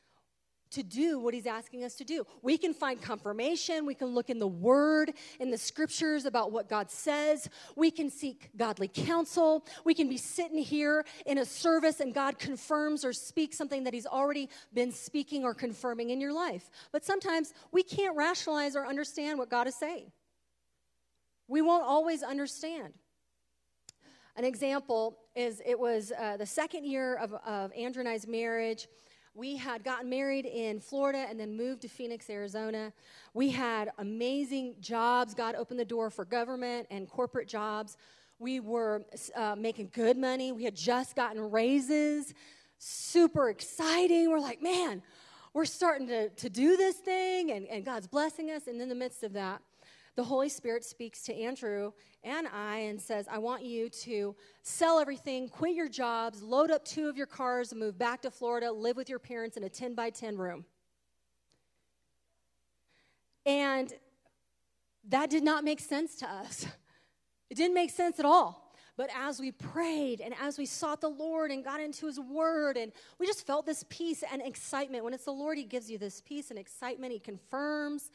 to 0.72 0.84
do 0.84 1.20
what 1.20 1.34
he's 1.34 1.46
asking 1.46 1.84
us 1.84 1.96
to 1.96 2.04
do. 2.04 2.26
We 2.42 2.58
can 2.58 2.74
find 2.74 3.02
confirmation. 3.02 3.86
We 3.86 3.94
can 3.94 4.08
look 4.10 4.30
in 4.30 4.40
the 4.40 4.48
word, 4.48 5.14
in 5.40 5.52
the 5.52 5.58
scriptures 5.58 6.26
about 6.26 6.52
what 6.52 6.70
God 6.70 6.90
says. 6.90 7.50
We 7.76 7.92
can 7.92 8.10
seek 8.10 8.50
godly 8.58 8.88
counsel. 8.88 9.66
We 9.84 9.94
can 9.94 10.10
be 10.10 10.18
sitting 10.18 10.60
here 10.60 11.06
in 11.26 11.38
a 11.38 11.46
service 11.46 12.00
and 12.00 12.14
God 12.14 12.40
confirms 12.40 13.06
or 13.06 13.14
speaks 13.14 13.58
something 13.58 13.84
that 13.84 13.94
he's 13.94 14.08
already 14.08 14.50
been 14.74 14.92
speaking 14.92 15.44
or 15.44 15.54
confirming 15.54 16.10
in 16.10 16.20
your 16.20 16.34
life. 16.34 16.70
But 16.92 17.06
sometimes 17.06 17.54
we 17.72 17.84
can't 17.84 18.16
rationalize 18.16 18.76
or 18.76 18.88
understand 18.88 19.38
what 19.40 19.50
God 19.50 19.68
is 19.68 19.76
saying. 19.76 20.12
We 21.48 21.62
won't 21.62 21.84
always 21.84 22.24
understand. 22.24 22.94
An 24.38 24.46
example 24.46 25.18
is 25.36 25.62
it 25.66 25.78
was 25.78 26.14
uh, 26.18 26.38
the 26.38 26.46
second 26.46 26.86
year 26.86 27.16
of, 27.16 27.34
of 27.46 27.74
Andrew 27.74 28.00
and 28.00 28.08
I's 28.08 28.26
marriage 28.26 28.88
we 29.34 29.56
had 29.56 29.84
gotten 29.84 30.10
married 30.10 30.46
in 30.46 30.80
Florida 30.80 31.26
and 31.30 31.40
then 31.40 31.56
moved 31.56 31.82
to 31.84 31.88
Phoenix, 31.88 32.30
Arizona. 32.30 32.92
We 33.34 33.50
had 33.50 33.92
amazing 33.98 34.76
jobs. 34.82 35.34
God 35.34 35.56
opened 35.56 35.80
the 35.80 35.86
door 35.86 36.10
for 36.10 36.26
government 36.26 36.88
and 36.92 37.08
corporate 37.10 37.48
jobs. 37.48 37.98
We 38.40 38.60
were 38.60 39.06
uh, 39.36 39.56
making 39.58 39.92
good 39.94 40.18
money. 40.18 40.52
We 40.52 40.64
had 40.66 40.76
just 40.76 41.16
gotten 41.16 41.50
raises. 41.50 42.34
Super 42.78 43.50
exciting. 43.50 44.30
We're 44.30 44.40
like, 44.40 44.62
man, 44.62 45.02
we're 45.54 45.66
starting 45.66 46.08
to, 46.08 46.30
to 46.30 46.50
do 46.50 46.76
this 46.76 46.98
thing, 46.98 47.52
and, 47.52 47.68
and 47.68 47.86
God's 47.86 48.08
blessing 48.08 48.50
us. 48.50 48.68
And 48.68 48.82
in 48.82 48.90
the 48.90 48.96
midst 48.96 49.24
of 49.24 49.34
that, 49.34 49.62
the 50.16 50.24
Holy 50.24 50.50
Spirit 50.50 50.84
speaks 50.84 51.24
to 51.24 51.36
Andrew 51.36 51.92
and 52.24 52.48
I 52.48 52.78
and 52.80 53.02
says, 53.02 53.28
I 53.32 53.38
want 53.38 53.64
you 53.64 53.90
to 53.90 54.36
sell 54.62 55.00
everything, 55.00 55.48
quit 55.48 55.76
your 55.76 55.90
jobs, 55.90 56.42
load 56.44 56.70
up 56.70 56.84
two 56.84 57.08
of 57.08 57.18
your 57.18 57.28
cars, 57.28 57.74
move 57.74 57.98
back 57.98 58.22
to 58.24 58.32
Florida, 58.32 58.72
live 58.72 58.98
with 58.98 59.10
your 59.10 59.20
parents 59.20 59.58
in 59.58 59.64
a 59.64 59.70
10 59.70 59.96
by 59.96 60.10
10 60.10 60.38
room. 60.38 60.66
And 63.46 63.92
that 65.10 65.30
did 65.30 65.44
not 65.44 65.64
make 65.64 65.80
sense 65.80 66.16
to 66.18 66.30
us. 66.30 66.68
It 67.50 67.56
didn't 67.56 67.74
make 67.74 67.90
sense 67.90 68.18
at 68.18 68.26
all. 68.26 68.74
But 68.98 69.10
as 69.18 69.40
we 69.40 69.52
prayed 69.52 70.22
and 70.22 70.34
as 70.42 70.58
we 70.58 70.66
sought 70.66 71.02
the 71.02 71.10
Lord 71.10 71.52
and 71.52 71.64
got 71.64 71.82
into 71.82 72.06
His 72.06 72.20
Word, 72.20 72.78
and 72.78 72.92
we 73.20 73.26
just 73.26 73.48
felt 73.48 73.66
this 73.66 73.84
peace 73.90 74.24
and 74.32 74.42
excitement. 74.42 75.04
When 75.04 75.14
it's 75.14 75.26
the 75.26 75.32
Lord, 75.32 75.58
He 75.58 75.64
gives 75.64 75.90
you 75.90 75.98
this 75.98 76.22
peace 76.22 76.50
and 76.50 76.60
excitement. 76.60 77.12
He 77.12 77.20
confirms 77.20 78.12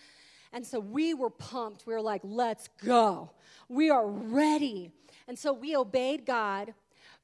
and 0.53 0.67
so 0.67 0.81
we 0.81 1.15
were 1.15 1.31
pumped. 1.31 1.87
We 1.87 1.95
were 1.95 2.01
like, 2.01 2.23
let's 2.25 2.69
go. 2.85 3.31
We 3.69 3.91
are 3.91 4.07
ready. 4.07 4.91
And 5.29 5.39
so 5.39 5.53
we 5.53 5.77
obeyed 5.77 6.25
God, 6.25 6.75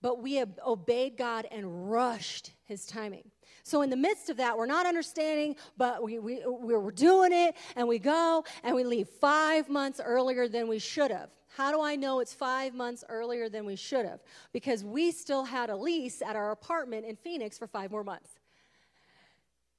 but 0.01 0.23
we 0.23 0.43
obeyed 0.67 1.17
God 1.17 1.47
and 1.51 1.91
rushed 1.91 2.53
his 2.65 2.87
timing. 2.87 3.31
So, 3.65 3.83
in 3.83 3.91
the 3.91 3.97
midst 3.97 4.29
of 4.29 4.39
that, 4.39 4.59
we're 4.59 4.67
not 4.67 4.87
understanding, 4.87 5.55
but 5.77 6.03
we, 6.03 6.19
we, 6.19 6.43
we're 6.45 6.91
doing 6.91 7.33
it, 7.33 7.55
and 7.77 7.87
we 7.87 8.01
go 8.01 8.45
and 8.65 8.75
we 8.75 8.83
leave 8.83 9.09
five 9.09 9.69
months 9.69 10.01
earlier 10.05 10.49
than 10.49 10.67
we 10.67 10.81
should 10.81 11.13
have. 11.13 11.31
How 11.57 11.71
do 11.71 11.81
I 11.81 11.97
know 11.97 12.21
it's 12.21 12.33
five 12.33 12.75
months 12.75 13.05
earlier 13.09 13.49
than 13.49 13.65
we 13.67 13.77
should 13.77 14.07
have? 14.07 14.21
Because 14.53 14.85
we 14.85 15.13
still 15.13 15.45
had 15.45 15.71
a 15.71 15.77
lease 15.77 16.23
at 16.23 16.35
our 16.35 16.51
apartment 16.51 17.05
in 17.05 17.15
Phoenix 17.15 17.59
for 17.59 17.67
five 17.67 17.91
more 17.91 18.03
months. 18.03 18.31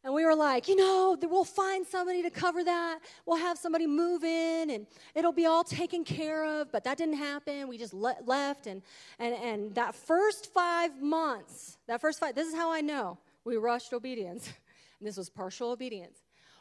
And 0.04 0.14
we 0.14 0.26
were 0.26 0.36
like, 0.36 0.68
you 0.68 0.76
know, 0.76 1.18
we'll 1.22 1.46
find 1.46 1.88
somebody 1.88 2.22
to 2.24 2.30
cover 2.30 2.62
that. 2.64 3.00
We'll 3.26 3.38
have 3.38 3.58
somebody 3.58 3.88
move 3.88 4.24
in 4.26 4.70
and 4.70 4.86
it'll 5.16 5.32
be 5.32 5.46
all 5.46 5.64
taken 5.64 6.04
care 6.04 6.44
of. 6.44 6.72
But 6.74 6.84
that 6.84 6.98
didn't 6.98 7.16
happen. 7.16 7.70
We 7.70 7.78
just 7.78 7.94
le- 7.94 8.18
left. 8.26 8.68
And, 8.68 8.82
and, 9.18 9.34
and 9.36 9.76
that 9.76 9.96
first 9.96 10.54
five 10.54 11.02
months, 11.02 11.78
that 11.88 12.02
first 12.02 12.20
five, 12.20 12.36
this 12.36 12.50
is 12.50 12.54
how 12.54 12.70
I 12.70 12.82
know 12.82 13.18
we 13.46 13.56
rushed 13.56 13.94
obedience. 13.94 14.52
And 15.00 15.08
this 15.08 15.16
was 15.16 15.30
partial 15.30 15.72
obedience. 15.72 16.18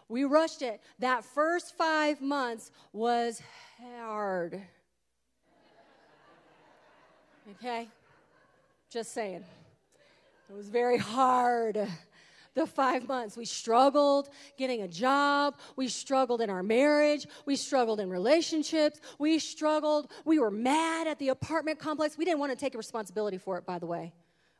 We 0.08 0.22
rushed 0.24 0.62
it. 0.62 0.80
That 1.00 1.24
first 1.24 1.76
five 1.76 2.20
months 2.20 2.70
was 2.92 3.42
hard. 3.80 4.60
Okay? 7.58 7.88
Just 8.88 9.12
saying. 9.12 9.44
It 10.48 10.56
was 10.56 10.68
very 10.68 10.96
hard 10.96 11.88
the 12.54 12.66
five 12.66 13.08
months. 13.08 13.36
We 13.36 13.44
struggled 13.44 14.28
getting 14.56 14.82
a 14.82 14.88
job. 14.88 15.58
We 15.76 15.88
struggled 15.88 16.40
in 16.40 16.50
our 16.50 16.62
marriage. 16.62 17.26
We 17.46 17.56
struggled 17.56 18.00
in 18.00 18.10
relationships. 18.10 19.00
We 19.18 19.38
struggled. 19.38 20.10
We 20.24 20.38
were 20.38 20.50
mad 20.50 21.06
at 21.06 21.18
the 21.18 21.28
apartment 21.28 21.78
complex. 21.78 22.18
We 22.18 22.24
didn't 22.24 22.40
want 22.40 22.52
to 22.52 22.56
take 22.56 22.74
responsibility 22.74 23.38
for 23.38 23.58
it, 23.58 23.66
by 23.66 23.78
the 23.78 23.86
way. 23.86 24.12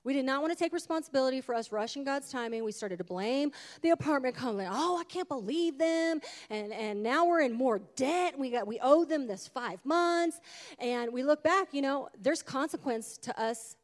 We 0.04 0.14
did 0.14 0.24
not 0.24 0.42
want 0.42 0.52
to 0.52 0.58
take 0.58 0.72
responsibility 0.72 1.40
for 1.40 1.54
us 1.54 1.70
rushing 1.70 2.02
God's 2.02 2.28
timing. 2.28 2.64
We 2.64 2.72
started 2.72 2.96
to 2.98 3.04
blame 3.04 3.52
the 3.82 3.90
apartment 3.90 4.34
complex. 4.34 4.68
Oh, 4.72 4.98
I 4.98 5.04
can't 5.04 5.28
believe 5.28 5.78
them. 5.78 6.20
And, 6.50 6.72
and 6.72 7.02
now 7.04 7.24
we're 7.24 7.42
in 7.42 7.52
more 7.52 7.80
debt. 7.94 8.36
We, 8.36 8.50
got, 8.50 8.66
we 8.66 8.80
owe 8.82 9.04
them 9.04 9.28
this 9.28 9.46
five 9.46 9.78
months. 9.84 10.40
And 10.80 11.12
we 11.12 11.22
look 11.22 11.44
back, 11.44 11.68
you 11.72 11.82
know, 11.82 12.08
there's 12.20 12.42
consequence 12.42 13.16
to 13.18 13.40
us 13.40 13.76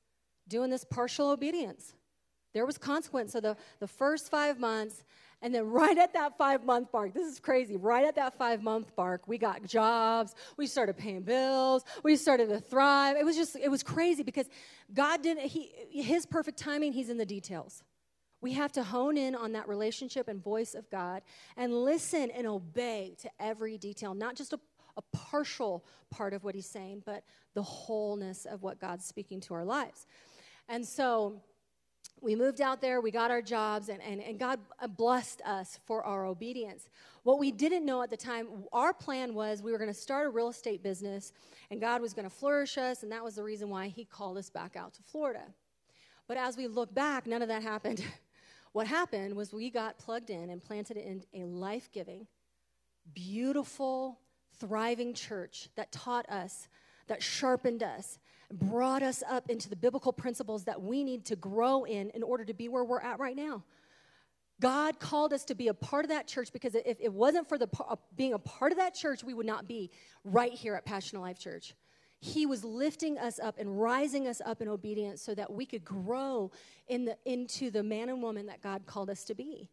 doing 0.48 0.70
this 0.70 0.84
partial 0.84 1.30
obedience. 1.30 1.94
There 2.54 2.66
was 2.66 2.78
consequence. 2.78 3.32
So 3.32 3.40
the, 3.40 3.56
the 3.80 3.86
first 3.86 4.30
five 4.30 4.58
months, 4.58 5.04
and 5.40 5.54
then 5.54 5.68
right 5.70 5.96
at 5.96 6.12
that 6.14 6.36
five 6.36 6.64
month 6.64 6.88
mark, 6.92 7.14
this 7.14 7.30
is 7.30 7.38
crazy, 7.38 7.76
right 7.76 8.04
at 8.04 8.16
that 8.16 8.36
five 8.36 8.62
month 8.62 8.90
mark, 8.96 9.28
we 9.28 9.38
got 9.38 9.64
jobs, 9.64 10.34
we 10.56 10.66
started 10.66 10.96
paying 10.96 11.22
bills, 11.22 11.84
we 12.02 12.16
started 12.16 12.48
to 12.48 12.58
thrive. 12.58 13.16
It 13.16 13.24
was 13.24 13.36
just, 13.36 13.54
it 13.56 13.70
was 13.70 13.82
crazy 13.82 14.22
because 14.22 14.48
God 14.92 15.22
didn't, 15.22 15.44
he, 15.46 15.70
his 15.90 16.26
perfect 16.26 16.58
timing, 16.58 16.92
he's 16.92 17.10
in 17.10 17.18
the 17.18 17.26
details. 17.26 17.84
We 18.40 18.52
have 18.54 18.72
to 18.72 18.84
hone 18.84 19.16
in 19.16 19.34
on 19.34 19.52
that 19.52 19.68
relationship 19.68 20.28
and 20.28 20.42
voice 20.42 20.74
of 20.74 20.88
God 20.90 21.22
and 21.56 21.72
listen 21.72 22.30
and 22.30 22.46
obey 22.46 23.16
to 23.22 23.30
every 23.40 23.78
detail, 23.78 24.14
not 24.14 24.36
just 24.36 24.52
a, 24.52 24.60
a 24.96 25.02
partial 25.12 25.84
part 26.10 26.34
of 26.34 26.44
what 26.44 26.54
he's 26.54 26.68
saying, 26.68 27.02
but 27.04 27.24
the 27.54 27.62
wholeness 27.62 28.44
of 28.44 28.62
what 28.62 28.80
God's 28.80 29.04
speaking 29.04 29.40
to 29.42 29.54
our 29.54 29.64
lives. 29.64 30.06
And 30.68 30.86
so, 30.86 31.40
we 32.20 32.34
moved 32.34 32.60
out 32.60 32.80
there, 32.80 33.00
we 33.00 33.10
got 33.10 33.30
our 33.30 33.42
jobs, 33.42 33.88
and, 33.88 34.02
and, 34.02 34.20
and 34.20 34.38
God 34.38 34.60
uh, 34.80 34.86
blessed 34.86 35.42
us 35.42 35.78
for 35.86 36.04
our 36.04 36.26
obedience. 36.26 36.88
What 37.22 37.38
we 37.38 37.50
didn't 37.50 37.84
know 37.84 38.02
at 38.02 38.10
the 38.10 38.16
time, 38.16 38.48
our 38.72 38.92
plan 38.92 39.34
was 39.34 39.62
we 39.62 39.72
were 39.72 39.78
going 39.78 39.92
to 39.92 39.94
start 39.94 40.26
a 40.26 40.30
real 40.30 40.48
estate 40.48 40.82
business, 40.82 41.32
and 41.70 41.80
God 41.80 42.00
was 42.00 42.14
going 42.14 42.28
to 42.28 42.34
flourish 42.34 42.78
us, 42.78 43.02
and 43.02 43.12
that 43.12 43.22
was 43.22 43.36
the 43.36 43.42
reason 43.42 43.68
why 43.68 43.88
He 43.88 44.04
called 44.04 44.38
us 44.38 44.50
back 44.50 44.76
out 44.76 44.94
to 44.94 45.02
Florida. 45.02 45.44
But 46.26 46.36
as 46.36 46.56
we 46.56 46.66
look 46.66 46.94
back, 46.94 47.26
none 47.26 47.42
of 47.42 47.48
that 47.48 47.62
happened. 47.62 48.04
what 48.72 48.86
happened 48.86 49.34
was 49.34 49.52
we 49.52 49.70
got 49.70 49.98
plugged 49.98 50.30
in 50.30 50.50
and 50.50 50.62
planted 50.62 50.96
in 50.96 51.24
a 51.34 51.44
life 51.44 51.90
giving, 51.92 52.26
beautiful, 53.14 54.18
thriving 54.58 55.14
church 55.14 55.68
that 55.76 55.92
taught 55.92 56.28
us, 56.28 56.68
that 57.06 57.22
sharpened 57.22 57.82
us, 57.82 58.18
brought 58.52 59.02
us 59.02 59.22
up 59.28 59.50
into 59.50 59.68
the 59.68 59.76
biblical 59.76 60.12
principles 60.12 60.64
that 60.64 60.80
we 60.80 61.04
need 61.04 61.24
to 61.26 61.36
grow 61.36 61.84
in 61.84 62.10
in 62.10 62.22
order 62.22 62.44
to 62.44 62.54
be 62.54 62.68
where 62.68 62.84
we're 62.84 63.00
at 63.00 63.18
right 63.18 63.36
now. 63.36 63.62
God 64.60 64.98
called 64.98 65.32
us 65.32 65.44
to 65.46 65.54
be 65.54 65.68
a 65.68 65.74
part 65.74 66.04
of 66.04 66.10
that 66.10 66.26
church 66.26 66.52
because 66.52 66.74
if 66.74 66.98
it 67.00 67.12
wasn't 67.12 67.48
for 67.48 67.58
the 67.58 67.68
uh, 67.88 67.96
being 68.16 68.32
a 68.32 68.38
part 68.38 68.72
of 68.72 68.78
that 68.78 68.94
church, 68.94 69.22
we 69.22 69.34
would 69.34 69.46
not 69.46 69.68
be 69.68 69.90
right 70.24 70.52
here 70.52 70.74
at 70.74 70.84
Passion 70.84 71.20
Life 71.20 71.38
Church. 71.38 71.74
He 72.20 72.46
was 72.46 72.64
lifting 72.64 73.18
us 73.18 73.38
up 73.38 73.56
and 73.58 73.80
rising 73.80 74.26
us 74.26 74.40
up 74.44 74.60
in 74.60 74.66
obedience 74.66 75.22
so 75.22 75.34
that 75.36 75.52
we 75.52 75.64
could 75.64 75.84
grow 75.84 76.50
in 76.88 77.04
the, 77.04 77.16
into 77.24 77.70
the 77.70 77.84
man 77.84 78.08
and 78.08 78.20
woman 78.20 78.46
that 78.46 78.60
God 78.60 78.86
called 78.86 79.10
us 79.10 79.22
to 79.24 79.34
be. 79.34 79.68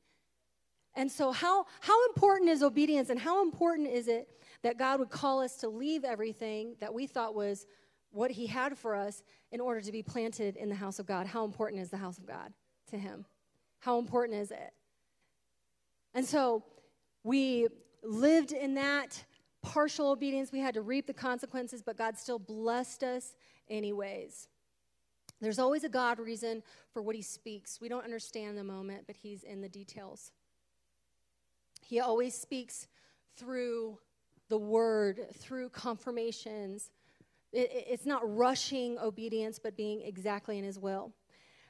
And 0.94 1.12
so, 1.12 1.32
how, 1.32 1.66
how 1.82 2.06
important 2.08 2.50
is 2.52 2.62
obedience 2.62 3.10
and 3.10 3.20
how 3.20 3.42
important 3.42 3.90
is 3.90 4.08
it 4.08 4.30
that 4.62 4.78
God 4.78 5.00
would 5.00 5.10
call 5.10 5.42
us 5.42 5.56
to 5.58 5.68
leave 5.68 6.04
everything 6.04 6.76
that 6.80 6.94
we 6.94 7.08
thought 7.08 7.34
was 7.34 7.66
what 8.16 8.32
he 8.32 8.48
had 8.48 8.78
for 8.78 8.96
us 8.96 9.24
in 9.52 9.60
order 9.60 9.82
to 9.82 9.92
be 9.92 10.02
planted 10.02 10.56
in 10.56 10.70
the 10.70 10.76
house 10.76 11.00
of 11.00 11.06
God. 11.06 11.28
How 11.28 11.44
important 11.44 11.82
is 11.82 11.90
the 11.90 11.98
house 11.98 12.18
of 12.18 12.26
God 12.26 12.54
to 12.90 12.98
him? 12.98 13.26
How 13.80 14.00
important 14.00 14.40
is 14.40 14.52
it? 14.52 14.74
And 16.14 16.26
so 16.26 16.64
we 17.24 17.68
lived 18.04 18.54
in 18.54 18.76
that 18.76 19.22
partial 19.62 20.12
obedience. 20.12 20.54
We 20.54 20.60
had 20.60 20.76
to 20.76 20.82
reap 20.82 21.08
the 21.08 21.14
consequences, 21.14 21.84
but 21.84 21.98
God 21.98 22.18
still 22.18 22.40
blessed 22.40 23.04
us 23.04 23.36
anyways. 23.70 24.48
There's 25.42 25.60
always 25.60 25.84
a 25.84 25.90
God 25.90 26.18
reason 26.18 26.64
for 26.94 27.02
what 27.02 27.18
he 27.18 27.22
speaks. 27.22 27.82
We 27.82 27.90
don't 27.90 28.06
understand 28.06 28.58
the 28.58 28.64
moment, 28.64 29.08
but 29.08 29.18
he's 29.18 29.44
in 29.44 29.60
the 29.60 29.68
details. 29.68 30.32
He 31.82 32.00
always 32.00 32.34
speaks 32.34 32.88
through 33.36 34.00
the 34.48 34.58
word, 34.58 35.28
through 35.34 35.70
confirmations, 35.70 36.92
it, 37.56 37.86
it's 37.90 38.06
not 38.06 38.22
rushing 38.36 38.98
obedience, 39.00 39.60
but 39.60 39.76
being 39.76 40.02
exactly 40.02 40.58
in 40.58 40.64
His 40.64 40.78
will. 40.78 41.12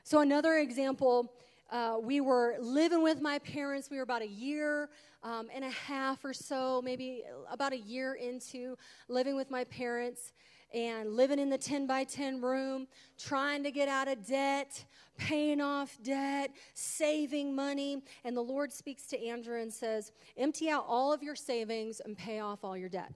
So, 0.03 0.21
another 0.21 0.57
example 0.57 1.31
uh, 1.71 1.97
we 1.99 2.21
were 2.21 2.55
living 2.59 3.01
with 3.01 3.21
my 3.21 3.39
parents. 3.39 3.89
We 3.89 3.97
were 3.97 4.03
about 4.03 4.21
a 4.21 4.27
year 4.27 4.89
um, 5.23 5.47
and 5.53 5.65
a 5.65 5.69
half 5.69 6.23
or 6.23 6.33
so, 6.33 6.81
maybe 6.83 7.23
about 7.49 7.73
a 7.73 7.77
year 7.77 8.13
into 8.13 8.77
living 9.07 9.35
with 9.35 9.49
my 9.49 9.63
parents. 9.63 10.33
and 10.73 11.13
living 11.13 11.39
in 11.39 11.49
the 11.49 11.57
10 11.57 11.87
by 11.87 12.03
10 12.03 12.41
room, 12.41 12.87
trying 13.17 13.63
to 13.63 13.71
get 13.71 13.87
out 13.87 14.09
of 14.09 14.25
debt, 14.27 14.83
paying 15.17 15.61
off 15.61 15.97
debt, 16.03 16.51
saving 16.73 17.55
money. 17.55 18.03
And 18.25 18.35
the 18.35 18.41
Lord 18.41 18.73
speaks 18.73 19.05
to 19.07 19.25
Andrew 19.25 19.61
and 19.61 19.71
says, 19.71 20.11
Empty 20.35 20.69
out 20.69 20.83
all 20.87 21.13
of 21.13 21.23
your 21.23 21.35
savings 21.35 22.01
and 22.01 22.17
pay 22.17 22.41
off 22.41 22.63
all 22.63 22.75
your 22.75 22.89
debt. 22.89 23.13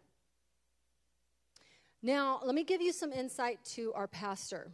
Now, 2.01 2.39
let 2.43 2.55
me 2.55 2.63
give 2.63 2.81
you 2.81 2.93
some 2.93 3.11
insight 3.11 3.63
to 3.75 3.93
our 3.93 4.07
pastor. 4.07 4.71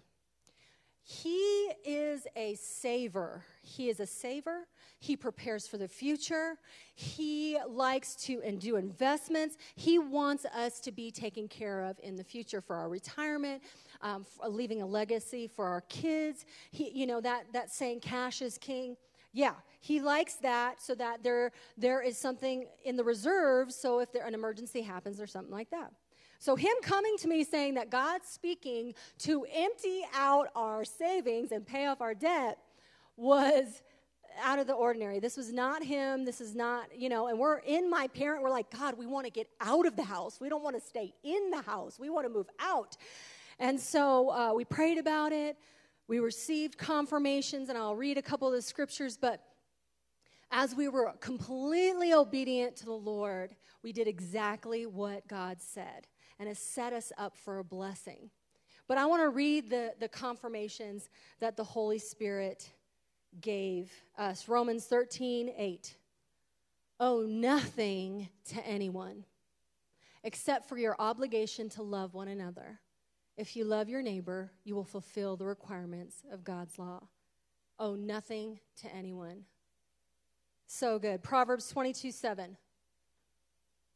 He 1.02 1.72
is 1.86 2.26
a 2.36 2.56
saver. 2.56 3.44
He 3.62 3.90
is 3.90 4.00
a 4.00 4.08
saver. 4.08 4.68
He 5.00 5.16
prepares 5.16 5.68
for 5.68 5.78
the 5.78 5.88
future. 5.88 6.58
He 6.96 7.60
likes 7.68 8.16
to 8.26 8.42
and 8.44 8.60
do 8.60 8.76
investments. 8.76 9.58
He 9.76 10.00
wants 10.00 10.46
us 10.46 10.80
to 10.80 10.92
be 10.92 11.12
taken 11.12 11.48
care 11.48 11.82
of 11.82 12.00
in 12.02 12.16
the 12.16 12.24
future 12.24 12.60
for 12.60 12.76
our 12.76 12.90
retirement, 12.90 13.62
um, 14.02 14.26
leaving 14.48 14.82
a 14.82 14.86
legacy 14.86 15.48
for 15.48 15.68
our 15.68 15.82
kids. 15.82 16.46
He, 16.72 16.90
you 16.92 17.06
know 17.06 17.22
that 17.22 17.54
that 17.54 17.72
saying, 17.72 18.00
"Cash 18.00 18.42
is 18.42 18.58
king." 18.58 18.98
Yeah, 19.32 19.54
he 19.82 20.00
likes 20.00 20.36
that 20.36 20.82
so 20.82 20.96
that 20.96 21.22
there 21.22 21.52
there 21.78 22.02
is 22.02 22.18
something 22.18 22.66
in 22.84 22.96
the 22.96 23.04
reserve. 23.04 23.72
So 23.72 24.00
if 24.00 24.12
there 24.12 24.26
an 24.26 24.34
emergency 24.34 24.82
happens 24.82 25.20
or 25.20 25.28
something 25.28 25.54
like 25.54 25.70
that. 25.70 25.92
So, 26.40 26.56
him 26.56 26.74
coming 26.82 27.16
to 27.20 27.28
me 27.28 27.44
saying 27.44 27.76
that 27.76 27.90
God's 27.90 28.28
speaking 28.28 28.94
to 29.20 29.46
empty 29.54 30.02
out 30.14 30.50
our 30.56 30.84
savings 30.84 31.52
and 31.52 31.66
pay 31.66 31.88
off 31.88 32.02
our 32.02 32.14
debt 32.14 32.58
was 33.18 33.82
out 34.44 34.60
of 34.60 34.68
the 34.68 34.74
ordinary. 34.74 35.20
This 35.20 35.38
was 35.38 35.52
not 35.52 35.84
him. 35.84 36.26
This 36.26 36.42
is 36.42 36.56
not, 36.56 36.88
you 36.96 37.10
know, 37.10 37.28
and 37.28 37.40
we're 37.40 37.60
in 37.60 37.90
my 37.90 38.08
parent, 38.08 38.44
we're 38.44 38.50
like, 38.50 38.70
God, 38.70 38.98
we 38.98 39.06
want 39.06 39.26
to 39.26 39.32
get 39.32 39.48
out 39.62 39.86
of 39.86 39.96
the 39.96 40.04
house. 40.04 40.40
We 40.40 40.50
don't 40.50 40.64
want 40.64 40.76
to 40.76 40.82
stay 40.82 41.14
in 41.24 41.52
the 41.52 41.62
house. 41.62 42.00
We 42.00 42.10
want 42.10 42.26
to 42.26 42.34
move 42.34 42.50
out. 42.60 42.98
And 43.60 43.80
so 43.80 44.30
uh, 44.30 44.54
we 44.54 44.66
prayed 44.66 44.98
about 44.98 45.32
it. 45.32 45.58
We 46.08 46.20
received 46.20 46.78
confirmations, 46.78 47.70
and 47.70 47.78
I'll 47.78 47.96
read 47.96 48.18
a 48.18 48.22
couple 48.22 48.48
of 48.48 48.54
the 48.54 48.62
scriptures, 48.62 49.18
but 49.18 49.42
as 50.52 50.76
we 50.76 50.88
were 50.88 51.12
completely 51.20 52.14
obedient 52.14 52.76
to 52.78 52.86
the 52.86 52.92
Lord, 52.92 53.56
we 53.82 53.92
did 53.92 54.08
exactly 54.08 54.86
what 54.86 55.28
God 55.28 55.58
said 55.60 56.08
and 56.40 56.48
has 56.48 56.60
set 56.60 56.94
us 56.94 57.12
up 57.18 57.38
for 57.38 57.60
a 57.60 57.64
blessing. 57.64 58.30
But 58.88 58.98
I 58.98 59.06
want 59.06 59.24
to 59.24 59.30
read 59.30 59.70
the, 59.70 59.94
the 60.00 60.08
confirmations 60.08 61.10
that 61.40 61.58
the 61.58 61.64
Holy 61.64 62.00
Spirit 62.00 62.70
gave 63.42 63.92
us. 64.18 64.48
Romans 64.48 64.86
13, 64.86 65.52
8. 65.58 65.96
Owe 67.00 67.22
nothing 67.22 68.30
to 68.50 68.66
anyone 68.66 69.26
except 70.24 70.68
for 70.68 70.78
your 70.78 70.96
obligation 70.98 71.70
to 71.70 71.84
love 71.84 72.14
one 72.14 72.28
another. 72.28 72.80
If 73.38 73.56
you 73.56 73.66
love 73.66 73.90
your 73.90 74.02
neighbor, 74.02 74.52
you 74.64 74.76
will 74.76 74.86
fulfill 74.86 75.36
the 75.36 75.46
requirements 75.46 76.24
of 76.32 76.44
God's 76.44 76.80
law. 76.80 77.04
Owe 77.78 77.96
nothing 77.96 78.60
to 78.82 78.94
anyone. 78.96 79.44
So 80.68 80.98
good. 80.98 81.22
Proverbs 81.22 81.70
22, 81.70 82.12
7. 82.12 82.58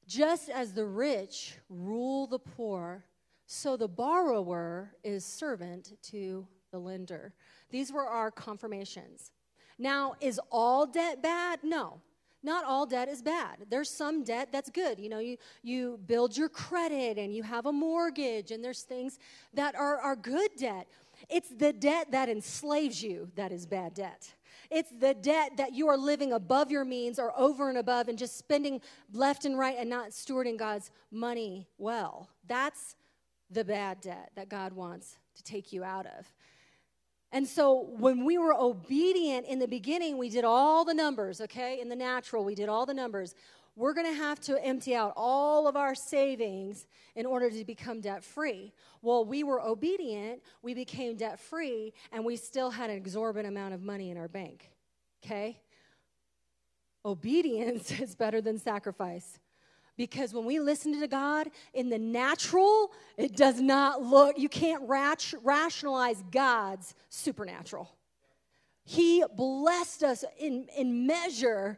Just 0.10 0.50
as 0.50 0.74
the 0.74 0.88
rich 0.88 1.54
rule 1.70 2.25
the 2.25 2.39
poor, 2.39 3.06
so 3.46 3.78
the 3.78 3.88
borrower 3.88 4.96
is 5.04 5.24
servant 5.24 5.94
to 6.01 6.48
the 6.72 6.80
lender. 6.80 7.36
These 7.70 7.92
were 7.94 8.08
our 8.08 8.32
confirmations. 8.32 9.30
Now, 9.78 10.16
is 10.20 10.42
all 10.51 10.88
debt 10.88 11.22
bad? 11.22 11.60
No. 11.62 12.01
Not 12.42 12.66
all 12.66 12.88
debt 12.88 13.08
is 13.08 13.22
bad. 13.22 13.68
There's 13.70 13.89
some 13.92 14.24
debt 14.24 14.50
that's 14.51 14.72
good. 14.72 15.00
You 15.00 15.10
know, 15.10 15.20
you, 15.20 15.38
you 15.62 16.00
build 16.08 16.36
your 16.36 16.50
credit 16.50 17.20
and 17.20 17.32
you 17.32 17.44
have 17.44 17.68
a 17.68 17.72
mortgage, 17.72 18.50
and 18.50 18.63
there's 18.63 18.82
things 18.82 19.20
that 19.54 19.75
are, 19.75 20.00
are 20.00 20.16
good 20.16 20.50
debt. 20.58 20.88
It's 21.30 21.50
the 21.50 21.72
debt 21.72 22.10
that 22.13 22.30
enslaves 22.30 23.04
you 23.04 23.30
that 23.36 23.51
is 23.51 23.68
bad 23.68 23.94
debt. 23.94 24.34
It's 24.71 24.91
the 24.91 25.13
debt 25.13 25.57
that 25.57 25.73
you 25.73 25.88
are 25.88 25.97
living 25.97 26.33
above 26.33 26.69
your 26.71 26.85
means 26.85 27.17
or 27.17 27.38
over 27.38 27.69
and 27.69 27.77
above 27.77 28.08
and 28.08 28.17
just 28.17 28.38
spending 28.38 28.82
left 29.12 29.45
and 29.45 29.58
right 29.58 29.75
and 29.79 29.89
not 29.89 30.10
stewarding 30.10 30.58
God's 30.58 30.91
money 31.12 31.67
well. 31.77 32.29
That's 32.47 32.95
the 33.49 33.63
bad 33.63 34.01
debt 34.01 34.32
that 34.36 34.47
God 34.47 34.73
wants 34.73 35.17
to 35.36 35.43
take 35.43 35.73
you 35.73 35.84
out 35.84 36.05
of. 36.05 36.32
And 37.32 37.48
so 37.48 37.89
when 37.98 38.26
we 38.26 38.38
were 38.38 38.54
obedient 38.54 39.46
in 39.46 39.60
the 39.60 39.68
beginning, 39.68 40.18
we 40.18 40.30
did 40.30 40.44
all 40.44 40.84
the 40.84 40.94
numbers, 40.94 41.42
okay? 41.42 41.80
In 41.80 41.88
the 41.88 41.96
natural, 41.96 42.44
we 42.44 42.56
did 42.56 42.70
all 42.70 42.86
the 42.86 42.94
numbers. 42.94 43.36
We're 43.76 43.94
going 43.94 44.08
to 44.08 44.18
have 44.18 44.39
to 44.42 44.63
empty 44.65 44.96
out 44.96 45.13
all 45.15 45.68
of 45.68 45.76
our 45.76 45.94
savings 45.94 46.88
in 47.15 47.26
order 47.26 47.50
to 47.52 47.63
become 47.63 48.02
debt 48.02 48.24
free. 48.24 48.74
Well, 49.02 49.24
we 49.26 49.44
were 49.44 49.62
obedient, 49.62 50.42
we 50.62 50.74
became 50.74 51.15
debt 51.15 51.39
free, 51.39 51.94
and 52.12 52.26
we 52.26 52.36
still 52.36 52.72
had 52.72 52.89
an 52.89 52.98
exorbitant 52.98 53.48
amount 53.48 53.76
of 53.76 53.84
money 53.84 54.10
in 54.10 54.18
our 54.18 54.28
bank. 54.28 54.72
Okay? 55.24 55.62
Obedience 57.06 57.92
is 58.00 58.15
better 58.15 58.42
than 58.42 58.58
sacrifice. 58.58 59.39
Because 59.99 60.33
when 60.33 60.45
we 60.45 60.62
listen 60.62 60.97
to 61.01 61.07
God 61.09 61.51
in 61.73 61.89
the 61.89 61.99
natural, 61.99 62.93
it 63.17 63.35
does 63.35 63.59
not 63.59 64.01
look, 64.01 64.39
you 64.39 64.47
can't 64.47 64.81
rationalize 64.88 66.23
God's 66.31 66.95
supernatural. 67.09 67.91
He 68.85 69.25
blessed 69.35 70.03
us 70.03 70.23
in, 70.39 70.69
in 70.77 71.05
measure 71.05 71.77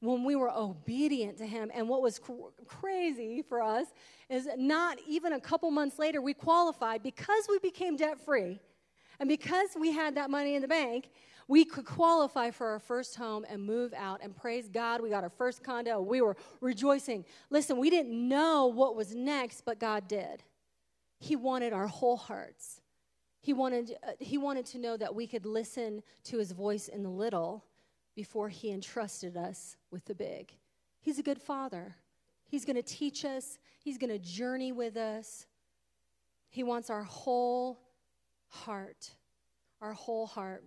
when 0.00 0.24
we 0.24 0.34
were 0.34 0.50
obedient 0.50 1.38
to 1.38 1.46
Him. 1.46 1.70
And 1.72 1.88
what 1.88 2.02
was 2.02 2.18
cr- 2.18 2.32
crazy 2.66 3.40
for 3.48 3.62
us 3.62 3.86
is 4.28 4.48
not 4.56 4.98
even 5.06 5.34
a 5.34 5.40
couple 5.40 5.70
months 5.70 5.96
later, 5.96 6.20
we 6.20 6.34
qualified 6.34 7.04
because 7.04 7.46
we 7.48 7.60
became 7.60 7.96
debt 7.96 8.18
free 8.18 8.58
and 9.20 9.28
because 9.28 9.68
we 9.78 9.92
had 9.92 10.16
that 10.16 10.28
money 10.28 10.56
in 10.56 10.62
the 10.62 10.66
bank. 10.66 11.10
We 11.50 11.64
could 11.64 11.84
qualify 11.84 12.52
for 12.52 12.68
our 12.68 12.78
first 12.78 13.16
home 13.16 13.44
and 13.48 13.60
move 13.60 13.92
out, 13.92 14.20
and 14.22 14.36
praise 14.36 14.68
God, 14.68 15.02
we 15.02 15.10
got 15.10 15.24
our 15.24 15.30
first 15.30 15.64
condo. 15.64 16.00
We 16.00 16.20
were 16.20 16.36
rejoicing. 16.60 17.24
Listen, 17.50 17.76
we 17.76 17.90
didn't 17.90 18.12
know 18.28 18.68
what 18.68 18.94
was 18.94 19.16
next, 19.16 19.62
but 19.62 19.80
God 19.80 20.06
did. 20.06 20.44
He 21.18 21.34
wanted 21.34 21.72
our 21.72 21.88
whole 21.88 22.16
hearts. 22.16 22.82
He 23.40 23.52
wanted, 23.52 23.96
uh, 24.06 24.12
he 24.20 24.38
wanted 24.38 24.64
to 24.66 24.78
know 24.78 24.96
that 24.96 25.12
we 25.12 25.26
could 25.26 25.44
listen 25.44 26.04
to 26.22 26.38
his 26.38 26.52
voice 26.52 26.86
in 26.86 27.02
the 27.02 27.10
little 27.10 27.64
before 28.14 28.48
he 28.48 28.70
entrusted 28.70 29.36
us 29.36 29.76
with 29.90 30.04
the 30.04 30.14
big. 30.14 30.52
He's 31.00 31.18
a 31.18 31.22
good 31.24 31.42
father. 31.42 31.96
He's 32.46 32.64
going 32.64 32.76
to 32.76 32.82
teach 32.82 33.24
us, 33.24 33.58
he's 33.80 33.98
going 33.98 34.12
to 34.12 34.20
journey 34.20 34.70
with 34.70 34.96
us. 34.96 35.46
He 36.48 36.62
wants 36.62 36.90
our 36.90 37.02
whole 37.02 37.80
heart, 38.46 39.10
our 39.80 39.94
whole 39.94 40.28
heart. 40.28 40.62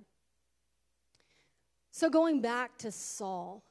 So, 1.95 2.09
going 2.09 2.41
back 2.41 2.75
to 2.79 2.91
Saul, 2.91 3.63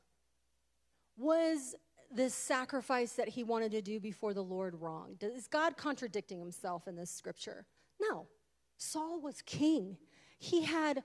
was 1.17 1.75
this 2.09 2.33
sacrifice 2.33 3.15
that 3.15 3.29
he 3.29 3.43
wanted 3.43 3.73
to 3.73 3.83
do 3.83 3.99
before 3.99 4.33
the 4.33 4.45
Lord 4.45 4.81
wrong? 4.81 5.17
Is 5.21 5.49
God 5.49 5.77
contradicting 5.77 6.39
himself 6.39 6.87
in 6.87 6.95
this 6.95 7.11
scripture? 7.11 7.67
No. 8.01 8.29
Saul 8.77 9.21
was 9.21 9.43
king. 9.43 9.97
He 10.39 10.63
had 10.63 11.03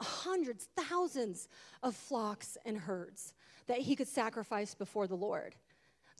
hundreds, 0.00 0.68
thousands 0.76 1.46
of 1.80 1.94
flocks 1.94 2.58
and 2.66 2.76
herds 2.76 3.34
that 3.68 3.78
he 3.78 3.94
could 3.94 4.08
sacrifice 4.08 4.74
before 4.74 5.06
the 5.06 5.14
Lord. 5.14 5.54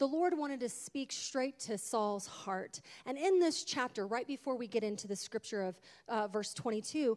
The 0.03 0.09
Lord 0.09 0.37
wanted 0.37 0.59
to 0.59 0.69
speak 0.69 1.13
straight 1.13 1.61
to 1.61 1.79
Saul's 1.79 2.27
heart. 2.27 2.81
And 3.07 3.17
in 3.17 3.39
this 3.39 3.63
chapter, 3.63 4.05
right 4.05 4.27
before 4.27 4.57
we 4.57 4.67
get 4.67 4.83
into 4.83 5.07
the 5.07 5.15
scripture 5.15 5.63
of 5.63 5.81
uh, 6.09 6.27
verse 6.27 6.53
22, 6.55 7.17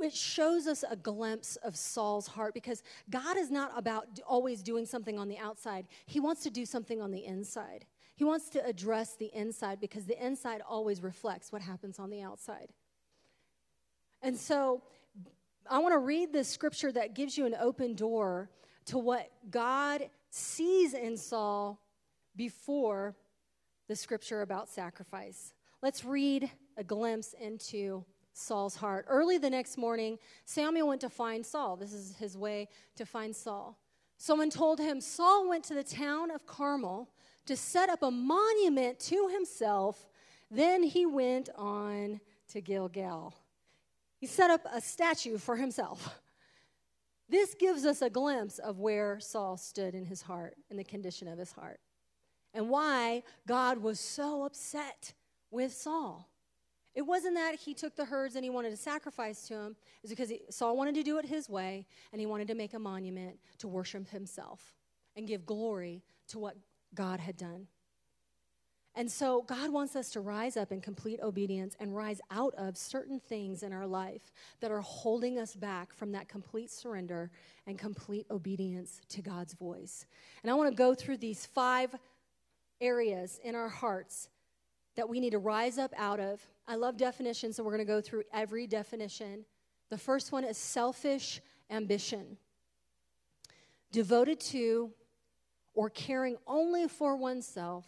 it 0.00 0.12
shows 0.14 0.68
us 0.68 0.84
a 0.88 0.94
glimpse 0.94 1.56
of 1.56 1.74
Saul's 1.74 2.28
heart 2.28 2.54
because 2.54 2.84
God 3.10 3.36
is 3.36 3.50
not 3.50 3.72
about 3.76 4.06
always 4.24 4.62
doing 4.62 4.86
something 4.86 5.18
on 5.18 5.26
the 5.26 5.38
outside, 5.38 5.88
He 6.06 6.20
wants 6.20 6.44
to 6.44 6.50
do 6.50 6.64
something 6.64 7.02
on 7.02 7.10
the 7.10 7.24
inside. 7.24 7.84
He 8.14 8.22
wants 8.22 8.48
to 8.50 8.64
address 8.64 9.16
the 9.16 9.32
inside 9.34 9.80
because 9.80 10.04
the 10.04 10.24
inside 10.24 10.62
always 10.64 11.02
reflects 11.02 11.50
what 11.50 11.62
happens 11.62 11.98
on 11.98 12.10
the 12.10 12.22
outside. 12.22 12.68
And 14.22 14.36
so 14.36 14.84
I 15.68 15.80
want 15.80 15.94
to 15.94 15.98
read 15.98 16.32
this 16.32 16.46
scripture 16.46 16.92
that 16.92 17.16
gives 17.16 17.36
you 17.36 17.46
an 17.46 17.56
open 17.60 17.96
door 17.96 18.50
to 18.84 18.98
what 18.98 19.32
God 19.50 20.08
sees 20.30 20.94
in 20.94 21.16
Saul 21.16 21.79
before 22.36 23.14
the 23.88 23.96
scripture 23.96 24.42
about 24.42 24.68
sacrifice. 24.68 25.52
Let's 25.82 26.04
read 26.04 26.50
a 26.76 26.84
glimpse 26.84 27.34
into 27.40 28.04
Saul's 28.32 28.76
heart. 28.76 29.06
Early 29.08 29.38
the 29.38 29.50
next 29.50 29.76
morning, 29.76 30.18
Samuel 30.44 30.88
went 30.88 31.00
to 31.00 31.08
find 31.08 31.44
Saul. 31.44 31.76
This 31.76 31.92
is 31.92 32.14
his 32.16 32.36
way 32.36 32.68
to 32.96 33.04
find 33.04 33.34
Saul. 33.34 33.78
Someone 34.16 34.50
told 34.50 34.78
him 34.78 35.00
Saul 35.00 35.48
went 35.48 35.64
to 35.64 35.74
the 35.74 35.82
town 35.82 36.30
of 36.30 36.46
Carmel 36.46 37.08
to 37.46 37.56
set 37.56 37.88
up 37.88 38.02
a 38.02 38.10
monument 38.10 38.98
to 39.00 39.28
himself. 39.28 40.08
Then 40.50 40.82
he 40.82 41.06
went 41.06 41.48
on 41.56 42.20
to 42.52 42.60
Gilgal. 42.60 43.34
He 44.18 44.26
set 44.26 44.50
up 44.50 44.66
a 44.70 44.80
statue 44.80 45.38
for 45.38 45.56
himself. 45.56 46.20
This 47.28 47.54
gives 47.54 47.84
us 47.84 48.02
a 48.02 48.10
glimpse 48.10 48.58
of 48.58 48.78
where 48.78 49.20
Saul 49.20 49.56
stood 49.56 49.94
in 49.94 50.04
his 50.04 50.22
heart, 50.22 50.56
in 50.70 50.76
the 50.76 50.84
condition 50.84 51.28
of 51.28 51.38
his 51.38 51.52
heart, 51.52 51.80
and 52.54 52.68
why 52.68 53.22
God 53.46 53.78
was 53.78 54.00
so 54.00 54.44
upset 54.44 55.14
with 55.50 55.72
Saul. 55.72 56.28
It 56.94 57.02
wasn't 57.02 57.36
that 57.36 57.54
he 57.54 57.72
took 57.72 57.94
the 57.94 58.04
herds 58.04 58.34
and 58.34 58.44
he 58.44 58.50
wanted 58.50 58.70
to 58.70 58.76
sacrifice 58.76 59.46
to 59.48 59.54
him. 59.54 59.70
It 59.70 60.02
was 60.02 60.10
because 60.10 60.28
he, 60.28 60.42
Saul 60.50 60.76
wanted 60.76 60.96
to 60.96 61.02
do 61.02 61.18
it 61.18 61.24
his 61.24 61.48
way 61.48 61.86
and 62.12 62.20
he 62.20 62.26
wanted 62.26 62.48
to 62.48 62.54
make 62.54 62.74
a 62.74 62.78
monument 62.78 63.38
to 63.58 63.68
worship 63.68 64.08
himself 64.10 64.74
and 65.16 65.26
give 65.26 65.46
glory 65.46 66.02
to 66.28 66.38
what 66.38 66.56
God 66.94 67.20
had 67.20 67.36
done. 67.36 67.68
And 68.96 69.10
so 69.10 69.42
God 69.42 69.70
wants 69.70 69.94
us 69.94 70.10
to 70.10 70.20
rise 70.20 70.56
up 70.56 70.72
in 70.72 70.80
complete 70.80 71.20
obedience 71.22 71.76
and 71.78 71.94
rise 71.94 72.20
out 72.32 72.52
of 72.58 72.76
certain 72.76 73.20
things 73.20 73.62
in 73.62 73.72
our 73.72 73.86
life 73.86 74.32
that 74.60 74.72
are 74.72 74.80
holding 74.80 75.38
us 75.38 75.54
back 75.54 75.94
from 75.94 76.10
that 76.12 76.28
complete 76.28 76.72
surrender 76.72 77.30
and 77.68 77.78
complete 77.78 78.26
obedience 78.32 79.00
to 79.10 79.22
God's 79.22 79.54
voice. 79.54 80.06
And 80.42 80.50
I 80.50 80.54
want 80.54 80.70
to 80.70 80.76
go 80.76 80.92
through 80.92 81.18
these 81.18 81.46
five 81.46 81.94
areas 82.80 83.38
in 83.42 83.54
our 83.54 83.68
hearts 83.68 84.28
that 84.96 85.08
we 85.08 85.20
need 85.20 85.30
to 85.30 85.38
rise 85.38 85.78
up 85.78 85.92
out 85.96 86.20
of. 86.20 86.40
I 86.66 86.76
love 86.76 86.96
definitions, 86.96 87.56
so 87.56 87.62
we're 87.62 87.72
going 87.76 87.86
to 87.86 87.92
go 87.92 88.00
through 88.00 88.24
every 88.32 88.66
definition. 88.66 89.44
The 89.88 89.98
first 89.98 90.32
one 90.32 90.44
is 90.44 90.56
selfish 90.56 91.40
ambition, 91.70 92.36
devoted 93.92 94.40
to 94.40 94.92
or 95.74 95.90
caring 95.90 96.36
only 96.46 96.88
for 96.88 97.16
oneself 97.16 97.86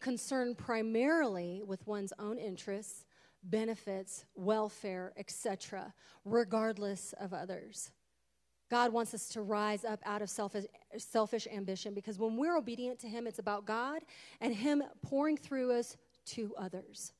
concerned 0.00 0.58
primarily 0.58 1.62
with 1.64 1.86
one's 1.86 2.12
own 2.18 2.38
interests, 2.38 3.06
benefits, 3.44 4.24
welfare, 4.34 5.12
etc., 5.16 5.94
regardless 6.24 7.14
of 7.18 7.32
others. 7.32 7.92
God 8.72 8.90
wants 8.90 9.12
us 9.12 9.28
to 9.28 9.42
rise 9.42 9.84
up 9.84 10.00
out 10.06 10.22
of 10.22 10.30
selfish, 10.30 10.64
selfish 10.96 11.46
ambition 11.52 11.92
because 11.92 12.18
when 12.18 12.38
we're 12.38 12.56
obedient 12.56 12.98
to 13.00 13.06
Him, 13.06 13.26
it's 13.26 13.38
about 13.38 13.66
God 13.66 14.00
and 14.40 14.54
Him 14.54 14.82
pouring 15.02 15.36
through 15.36 15.72
us 15.72 15.98
to 16.28 16.54
others. 16.56 17.12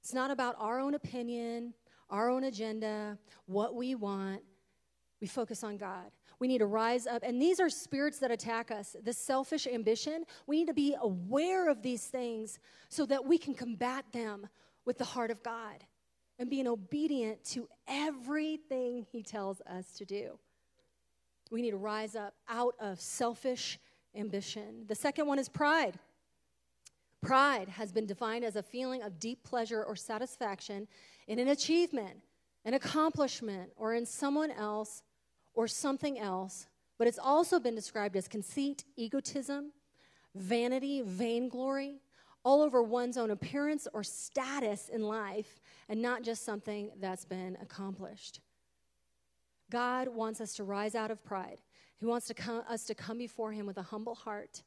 It's 0.00 0.12
not 0.12 0.32
about 0.32 0.56
our 0.58 0.80
own 0.80 0.94
opinion, 0.94 1.74
our 2.10 2.28
own 2.28 2.42
agenda, 2.42 3.16
what 3.46 3.76
we 3.76 3.94
want. 3.94 4.42
We 5.20 5.28
focus 5.28 5.62
on 5.62 5.76
God. 5.76 6.10
We 6.40 6.48
need 6.48 6.58
to 6.58 6.66
rise 6.66 7.06
up. 7.06 7.22
And 7.22 7.40
these 7.40 7.60
are 7.60 7.70
spirits 7.70 8.18
that 8.18 8.32
attack 8.32 8.72
us. 8.72 8.96
The 9.04 9.12
selfish 9.12 9.68
ambition, 9.68 10.24
we 10.48 10.58
need 10.58 10.66
to 10.66 10.74
be 10.74 10.96
aware 11.00 11.70
of 11.70 11.82
these 11.82 12.06
things 12.06 12.58
so 12.88 13.06
that 13.06 13.24
we 13.24 13.38
can 13.38 13.54
combat 13.54 14.04
them 14.10 14.48
with 14.84 14.98
the 14.98 15.04
heart 15.04 15.30
of 15.30 15.44
God 15.44 15.84
and 16.40 16.50
being 16.50 16.66
obedient 16.66 17.44
to 17.50 17.68
everything 17.86 19.06
He 19.12 19.22
tells 19.22 19.60
us 19.60 19.92
to 19.92 20.04
do. 20.04 20.40
We 21.52 21.60
need 21.60 21.72
to 21.72 21.76
rise 21.76 22.16
up 22.16 22.32
out 22.48 22.74
of 22.80 22.98
selfish 22.98 23.78
ambition. 24.16 24.86
The 24.88 24.94
second 24.94 25.26
one 25.26 25.38
is 25.38 25.50
pride. 25.50 25.98
Pride 27.20 27.68
has 27.68 27.92
been 27.92 28.06
defined 28.06 28.42
as 28.42 28.56
a 28.56 28.62
feeling 28.62 29.02
of 29.02 29.20
deep 29.20 29.44
pleasure 29.44 29.84
or 29.84 29.94
satisfaction 29.94 30.88
in 31.28 31.38
an 31.38 31.48
achievement, 31.48 32.22
an 32.64 32.72
accomplishment, 32.72 33.70
or 33.76 33.92
in 33.92 34.06
someone 34.06 34.50
else 34.50 35.02
or 35.52 35.68
something 35.68 36.18
else, 36.18 36.68
but 36.98 37.06
it's 37.06 37.18
also 37.18 37.60
been 37.60 37.74
described 37.74 38.16
as 38.16 38.28
conceit, 38.28 38.84
egotism, 38.96 39.72
vanity, 40.34 41.02
vainglory, 41.04 42.00
all 42.46 42.62
over 42.62 42.82
one's 42.82 43.18
own 43.18 43.30
appearance 43.30 43.86
or 43.92 44.02
status 44.02 44.88
in 44.88 45.02
life, 45.02 45.60
and 45.90 46.00
not 46.00 46.22
just 46.22 46.46
something 46.46 46.90
that's 46.98 47.26
been 47.26 47.58
accomplished. 47.60 48.40
God 49.72 50.08
wants 50.08 50.38
us 50.42 50.52
to 50.56 50.64
rise 50.64 50.94
out 50.94 51.10
of 51.10 51.24
pride. 51.24 51.56
He 51.96 52.04
wants 52.04 52.26
to 52.26 52.34
come, 52.34 52.62
us 52.68 52.84
to 52.84 52.94
come 52.94 53.16
before 53.16 53.52
Him 53.52 53.64
with 53.64 53.78
a 53.78 53.82
humble 53.82 54.14
heart. 54.14 54.62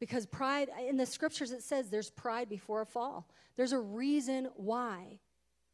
Because 0.00 0.26
pride, 0.26 0.68
in 0.88 0.96
the 0.96 1.06
scriptures, 1.06 1.52
it 1.52 1.62
says 1.62 1.88
there's 1.88 2.10
pride 2.10 2.48
before 2.48 2.80
a 2.80 2.86
fall. 2.86 3.28
There's 3.56 3.72
a 3.72 3.78
reason 3.78 4.48
why. 4.56 5.20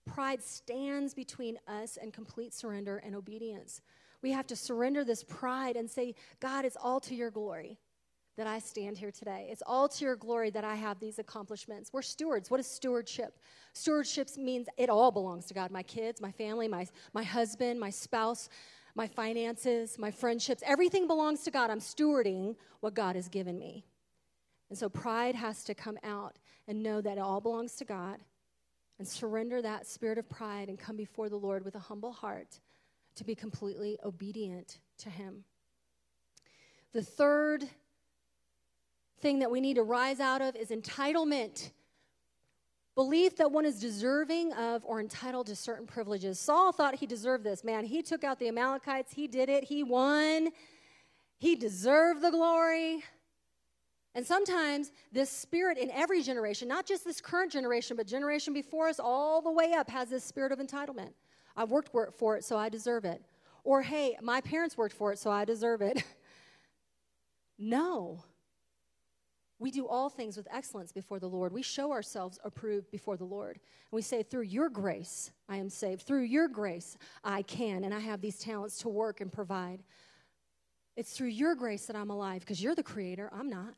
Pride 0.04 0.42
stands 0.42 1.14
between 1.14 1.58
us 1.66 1.96
and 1.96 2.12
complete 2.12 2.52
surrender 2.52 2.98
and 2.98 3.14
obedience. 3.14 3.80
We 4.20 4.32
have 4.32 4.46
to 4.48 4.56
surrender 4.56 5.04
this 5.04 5.24
pride 5.24 5.76
and 5.76 5.90
say, 5.90 6.14
God, 6.40 6.66
it's 6.66 6.76
all 6.76 7.00
to 7.00 7.14
your 7.14 7.30
glory 7.30 7.78
that 8.36 8.46
I 8.46 8.58
stand 8.58 8.98
here 8.98 9.10
today. 9.10 9.48
It's 9.50 9.62
all 9.66 9.88
to 9.88 10.04
your 10.04 10.16
glory 10.16 10.50
that 10.50 10.64
I 10.64 10.74
have 10.74 11.00
these 11.00 11.18
accomplishments. 11.18 11.90
We're 11.92 12.02
stewards. 12.02 12.50
What 12.50 12.60
is 12.60 12.66
stewardship? 12.66 13.38
Stewardship 13.72 14.28
means 14.36 14.68
it 14.76 14.90
all 14.90 15.10
belongs 15.10 15.46
to 15.46 15.54
God 15.54 15.70
my 15.70 15.82
kids, 15.82 16.20
my 16.20 16.32
family, 16.32 16.68
my, 16.68 16.86
my 17.14 17.22
husband, 17.22 17.80
my 17.80 17.90
spouse, 17.90 18.48
my 18.94 19.06
finances, 19.06 19.98
my 19.98 20.10
friendships. 20.10 20.62
Everything 20.66 21.06
belongs 21.06 21.42
to 21.44 21.50
God. 21.50 21.70
I'm 21.70 21.80
stewarding 21.80 22.56
what 22.80 22.94
God 22.94 23.16
has 23.16 23.28
given 23.28 23.58
me. 23.58 23.84
And 24.68 24.78
so 24.78 24.88
pride 24.88 25.34
has 25.34 25.64
to 25.64 25.74
come 25.74 25.98
out 26.02 26.38
and 26.68 26.82
know 26.82 27.00
that 27.00 27.18
it 27.18 27.20
all 27.20 27.40
belongs 27.40 27.76
to 27.76 27.84
God 27.84 28.18
and 28.98 29.06
surrender 29.06 29.62
that 29.62 29.86
spirit 29.86 30.18
of 30.18 30.28
pride 30.28 30.68
and 30.68 30.78
come 30.78 30.96
before 30.96 31.28
the 31.28 31.36
Lord 31.36 31.64
with 31.64 31.74
a 31.74 31.80
humble 31.80 32.12
heart 32.12 32.60
to 33.14 33.24
be 33.24 33.34
completely 33.34 33.98
obedient 34.04 34.78
to 34.98 35.10
Him. 35.10 35.44
The 36.92 37.02
third 37.02 37.68
thing 39.20 39.38
that 39.40 39.50
we 39.50 39.60
need 39.60 39.74
to 39.74 39.82
rise 39.82 40.20
out 40.20 40.42
of 40.42 40.56
is 40.56 40.68
entitlement. 40.70 41.70
Belief 42.94 43.36
that 43.36 43.52
one 43.52 43.66
is 43.66 43.78
deserving 43.78 44.52
of 44.54 44.82
or 44.84 45.00
entitled 45.00 45.46
to 45.48 45.56
certain 45.56 45.86
privileges. 45.86 46.38
Saul 46.38 46.72
thought 46.72 46.94
he 46.94 47.06
deserved 47.06 47.44
this. 47.44 47.62
Man, 47.62 47.84
he 47.84 48.02
took 48.02 48.24
out 48.24 48.38
the 48.38 48.48
Amalekites, 48.48 49.12
he 49.12 49.28
did 49.28 49.48
it, 49.48 49.64
he 49.64 49.82
won, 49.82 50.48
he 51.38 51.56
deserved 51.56 52.22
the 52.22 52.30
glory. 52.30 53.02
And 54.14 54.26
sometimes 54.26 54.92
this 55.12 55.28
spirit 55.28 55.76
in 55.76 55.90
every 55.90 56.22
generation, 56.22 56.68
not 56.68 56.86
just 56.86 57.04
this 57.04 57.20
current 57.20 57.52
generation, 57.52 57.98
but 57.98 58.06
generation 58.06 58.54
before 58.54 58.88
us, 58.88 58.98
all 58.98 59.42
the 59.42 59.52
way 59.52 59.74
up, 59.74 59.90
has 59.90 60.08
this 60.08 60.24
spirit 60.24 60.52
of 60.52 60.58
entitlement. 60.58 61.10
I've 61.54 61.70
worked 61.70 61.90
for 62.16 62.36
it, 62.38 62.44
so 62.44 62.56
I 62.56 62.70
deserve 62.70 63.04
it. 63.04 63.22
Or, 63.62 63.82
hey, 63.82 64.16
my 64.22 64.40
parents 64.40 64.78
worked 64.78 64.94
for 64.94 65.12
it, 65.12 65.18
so 65.18 65.30
I 65.30 65.44
deserve 65.44 65.82
it. 65.82 66.02
no. 67.58 68.24
We 69.58 69.70
do 69.70 69.86
all 69.86 70.10
things 70.10 70.36
with 70.36 70.46
excellence 70.52 70.92
before 70.92 71.18
the 71.18 71.28
Lord. 71.28 71.52
We 71.52 71.62
show 71.62 71.90
ourselves 71.90 72.38
approved 72.44 72.90
before 72.90 73.16
the 73.16 73.24
Lord. 73.24 73.56
And 73.56 73.96
we 73.96 74.02
say, 74.02 74.22
through 74.22 74.42
your 74.42 74.68
grace, 74.68 75.30
I 75.48 75.56
am 75.56 75.70
saved. 75.70 76.02
Through 76.02 76.24
your 76.24 76.46
grace, 76.46 76.98
I 77.24 77.42
can, 77.42 77.84
and 77.84 77.94
I 77.94 78.00
have 78.00 78.20
these 78.20 78.38
talents 78.38 78.78
to 78.78 78.90
work 78.90 79.22
and 79.22 79.32
provide. 79.32 79.82
It's 80.94 81.12
through 81.12 81.28
your 81.28 81.54
grace 81.54 81.86
that 81.86 81.96
I'm 81.96 82.10
alive 82.10 82.40
because 82.40 82.62
you're 82.62 82.74
the 82.74 82.82
creator, 82.82 83.30
I'm 83.32 83.48
not. 83.48 83.74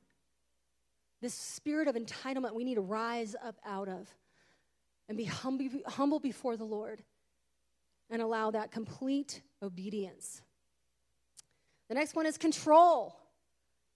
This 1.21 1.35
spirit 1.35 1.88
of 1.88 1.95
entitlement 1.95 2.55
we 2.55 2.64
need 2.64 2.77
to 2.77 2.81
rise 2.81 3.37
up 3.45 3.57
out 3.64 3.88
of 3.88 4.12
and 5.09 5.17
be 5.17 5.25
humble, 5.25 5.69
humble 5.87 6.21
before 6.21 6.57
the 6.57 6.64
Lord 6.64 7.03
and 8.11 8.23
allow 8.23 8.51
that 8.51 8.71
complete 8.71 9.43
obedience. 9.62 10.43
The 11.88 11.95
next 11.95 12.14
one 12.14 12.27
is 12.27 12.37
control, 12.37 13.19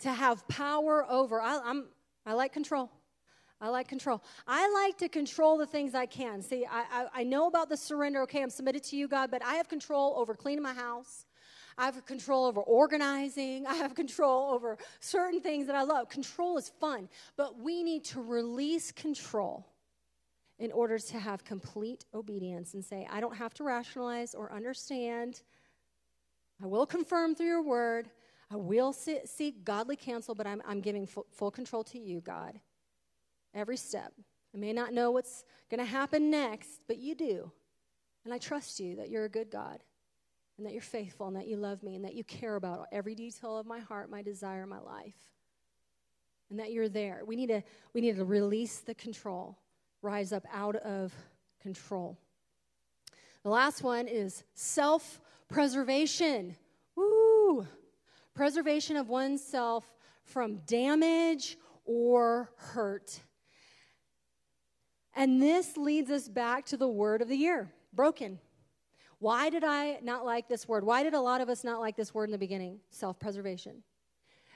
to 0.03 0.13
have 0.13 0.47
power 0.49 1.05
over. 1.09 1.41
I, 1.41 1.61
I'm, 1.65 1.87
I 2.27 2.35
like 2.35 2.53
control. 2.53 2.91
I 3.61 3.69
like 3.69 3.87
control. 3.87 4.23
I 4.47 4.69
like 4.85 4.99
to 4.99 5.09
control 5.09 5.57
the 5.57 5.67
things 5.67 5.95
I 5.95 6.07
can. 6.07 6.43
See, 6.43 6.67
I, 6.69 6.85
I, 6.93 7.21
I, 7.21 7.23
know 7.23 7.47
about 7.47 7.69
the 7.69 7.77
surrender. 7.77 8.23
Okay, 8.23 8.43
I'm 8.43 8.51
submitted 8.51 8.83
to 8.85 8.97
you, 8.97 9.07
God, 9.07 9.31
but 9.31 9.45
I 9.45 9.55
have 9.55 9.69
control 9.69 10.15
over 10.19 10.35
cleaning 10.35 10.65
my 10.65 10.73
house. 10.73 11.27
I 11.79 11.87
have 11.87 12.05
control 12.05 12.45
over 12.45 12.61
organizing. 12.61 13.67
I 13.69 13.75
have 13.75 13.95
control 13.95 14.53
over 14.53 14.79
certain 14.99 15.41
things 15.41 15.69
that 15.69 15.77
I 15.77 15.83
love. 15.83 16.09
Control 16.09 16.59
is 16.59 16.73
fun, 16.81 17.09
but 17.37 17.61
we 17.61 17.85
need 17.85 18.05
to 18.07 18.21
release 18.21 18.91
control 18.91 19.69
in 20.59 20.73
order 20.73 20.99
to 20.99 21.19
have 21.19 21.45
complete 21.45 22.05
obedience 22.15 22.75
and 22.75 22.85
say, 22.85 23.07
I 23.11 23.21
don't 23.21 23.37
have 23.37 23.55
to 23.55 23.65
rationalize 23.65 24.35
or 24.35 24.53
understand. 24.53 25.43
I 26.63 26.67
will 26.67 26.87
confirm 26.87 27.35
through 27.35 27.47
your 27.47 27.63
word. 27.63 28.11
I 28.53 28.57
will 28.57 28.93
seek 28.93 29.65
godly 29.65 29.97
counsel, 29.97 30.35
but 30.35 30.47
I'm, 30.47 30.63
I'm 30.67 30.81
giving 30.81 31.07
full, 31.07 31.27
full 31.31 31.51
control 31.51 31.85
to 31.85 31.99
you, 31.99 32.21
God. 32.21 32.61
Every 33.55 33.77
step. 33.77 34.13
I 34.55 34.59
may 34.59 34.73
not 34.73 34.93
know 34.93 35.11
what's 35.11 35.45
going 35.71 35.81
to 35.81 35.91
happen 35.91 36.31
next, 36.31 36.81
but 36.87 36.99
you 36.99 37.15
do. 37.15 37.51
And 38.25 38.35
I 38.35 38.39
trust 38.39 38.79
you 38.79 38.97
that 38.97 39.09
you're 39.09 39.25
a 39.25 39.31
good 39.31 39.51
God 39.51 39.83
and 40.59 40.67
that 40.67 40.73
you're 40.73 40.83
faithful 40.83 41.27
and 41.29 41.37
that 41.37 41.47
you 41.47 41.57
love 41.57 41.83
me 41.83 41.95
and 41.97 42.05
that 42.05 42.15
you 42.15 42.25
care 42.25 42.57
about 42.57 42.87
every 42.93 43.15
detail 43.15 43.57
of 43.57 43.67
my 43.67 43.81
heart, 43.81 44.11
my 44.11 44.23
desire, 44.23 44.67
my 44.67 44.81
life. 44.81 45.17
And 46.51 46.61
that 46.61 46.73
you're 46.73 46.91
there. 46.91 47.23
We 47.27 47.37
need 47.37 47.49
to, 47.49 47.63
we 47.95 48.03
need 48.03 48.17
to 48.17 48.25
release 48.25 48.81
the 48.81 48.95
control 48.95 49.59
rise 50.03 50.33
up 50.33 50.45
out 50.53 50.77
of 50.77 51.15
control. 51.61 52.19
The 53.45 53.51
last 53.51 53.83
one 53.83 54.09
is 54.09 54.45
self 54.55 55.21
preservation. 55.49 56.57
Woo! 56.97 57.67
Preservation 58.35 58.97
of 58.97 59.09
oneself 59.09 59.85
from 60.25 60.57
damage 60.67 61.59
or 61.85 62.51
hurt. 62.57 63.21
And 65.15 65.43
this 65.43 65.77
leads 65.77 66.11
us 66.11 66.29
back 66.29 66.65
to 66.67 66.77
the 66.77 66.89
word 66.89 67.23
of 67.23 67.29
the 67.29 67.37
year 67.37 67.71
broken. 67.93 68.39
Why 69.19 69.51
did 69.51 69.63
I 69.63 69.99
not 70.03 70.25
like 70.25 70.49
this 70.49 70.67
word? 70.67 70.85
Why 70.85 71.03
did 71.03 71.15
a 71.15 71.21
lot 71.21 71.41
of 71.41 71.49
us 71.49 71.63
not 71.63 71.81
like 71.81 71.97
this 71.97 72.13
word 72.13 72.25
in 72.25 72.33
the 72.33 72.39
beginning? 72.39 72.81
Self 72.91 73.21
preservation. 73.21 73.83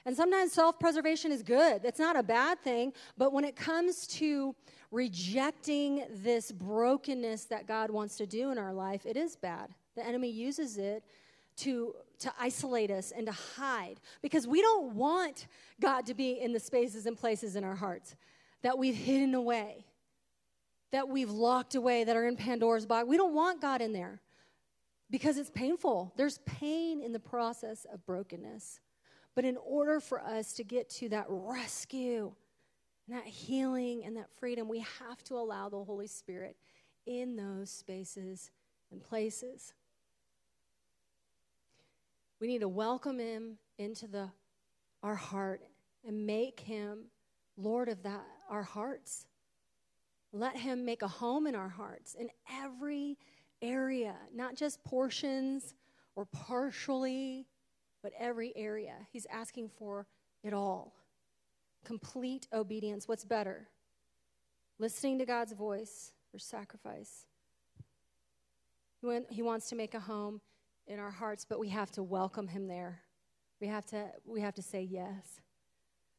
And 0.05 0.15
sometimes 0.15 0.53
self 0.53 0.79
preservation 0.79 1.31
is 1.31 1.43
good. 1.43 1.81
It's 1.83 1.99
not 1.99 2.17
a 2.17 2.23
bad 2.23 2.59
thing. 2.61 2.93
But 3.17 3.31
when 3.31 3.45
it 3.45 3.55
comes 3.55 4.07
to 4.07 4.55
rejecting 4.91 6.05
this 6.09 6.51
brokenness 6.51 7.45
that 7.45 7.67
God 7.67 7.91
wants 7.91 8.17
to 8.17 8.25
do 8.25 8.51
in 8.51 8.57
our 8.57 8.73
life, 8.73 9.05
it 9.05 9.17
is 9.17 9.35
bad. 9.35 9.69
The 9.95 10.05
enemy 10.05 10.29
uses 10.29 10.77
it 10.77 11.03
to, 11.57 11.93
to 12.19 12.33
isolate 12.39 12.91
us 12.91 13.11
and 13.11 13.27
to 13.27 13.31
hide 13.31 13.99
because 14.21 14.47
we 14.47 14.61
don't 14.61 14.95
want 14.95 15.47
God 15.79 16.05
to 16.07 16.13
be 16.13 16.39
in 16.39 16.53
the 16.53 16.59
spaces 16.59 17.05
and 17.05 17.17
places 17.17 17.55
in 17.55 17.63
our 17.63 17.75
hearts 17.75 18.15
that 18.63 18.77
we've 18.77 18.95
hidden 18.95 19.35
away, 19.35 19.85
that 20.91 21.07
we've 21.07 21.29
locked 21.29 21.75
away, 21.75 22.03
that 22.03 22.15
are 22.15 22.27
in 22.27 22.35
Pandora's 22.35 22.85
box. 22.85 23.07
We 23.07 23.17
don't 23.17 23.35
want 23.35 23.61
God 23.61 23.81
in 23.81 23.93
there 23.93 24.21
because 25.09 25.37
it's 25.37 25.51
painful. 25.51 26.13
There's 26.17 26.39
pain 26.39 27.01
in 27.01 27.13
the 27.13 27.19
process 27.19 27.85
of 27.91 28.05
brokenness. 28.05 28.79
But 29.35 29.45
in 29.45 29.57
order 29.57 29.99
for 29.99 30.19
us 30.19 30.53
to 30.53 30.63
get 30.63 30.89
to 30.91 31.09
that 31.09 31.27
rescue, 31.29 32.33
and 33.07 33.17
that 33.17 33.25
healing 33.25 34.03
and 34.05 34.17
that 34.17 34.29
freedom, 34.37 34.67
we 34.67 34.79
have 34.79 35.23
to 35.25 35.35
allow 35.35 35.69
the 35.69 35.83
Holy 35.83 36.07
Spirit 36.07 36.57
in 37.05 37.35
those 37.35 37.69
spaces 37.69 38.51
and 38.91 39.01
places. 39.01 39.73
We 42.39 42.47
need 42.47 42.59
to 42.59 42.67
welcome 42.67 43.19
him 43.19 43.57
into 43.77 44.07
the, 44.07 44.29
our 45.01 45.15
heart 45.15 45.61
and 46.05 46.25
make 46.25 46.59
him 46.59 47.05
Lord 47.57 47.89
of 47.89 48.03
that, 48.03 48.25
our 48.49 48.63
hearts. 48.63 49.25
Let 50.31 50.55
him 50.55 50.85
make 50.85 51.01
a 51.01 51.07
home 51.07 51.47
in 51.47 51.55
our 51.55 51.69
hearts 51.69 52.13
in 52.13 52.29
every 52.51 53.17
area, 53.61 54.15
not 54.33 54.55
just 54.55 54.83
portions 54.83 55.73
or 56.15 56.25
partially, 56.25 57.47
but 58.03 58.11
every 58.19 58.53
area. 58.55 58.93
He's 59.11 59.25
asking 59.31 59.69
for 59.69 60.05
it 60.43 60.53
all. 60.53 60.93
Complete 61.83 62.47
obedience. 62.53 63.07
What's 63.07 63.25
better? 63.25 63.67
Listening 64.77 65.17
to 65.19 65.25
God's 65.25 65.53
voice 65.53 66.11
or 66.33 66.39
sacrifice? 66.39 67.25
He 69.29 69.41
wants 69.41 69.69
to 69.69 69.75
make 69.75 69.93
a 69.93 69.99
home 69.99 70.41
in 70.87 70.99
our 70.99 71.11
hearts, 71.11 71.45
but 71.47 71.59
we 71.59 71.69
have 71.69 71.91
to 71.91 72.03
welcome 72.03 72.47
him 72.47 72.67
there. 72.67 73.01
We 73.59 73.67
have 73.67 73.85
to, 73.87 74.05
we 74.25 74.41
have 74.41 74.55
to 74.55 74.61
say 74.61 74.81
yes. 74.81 75.41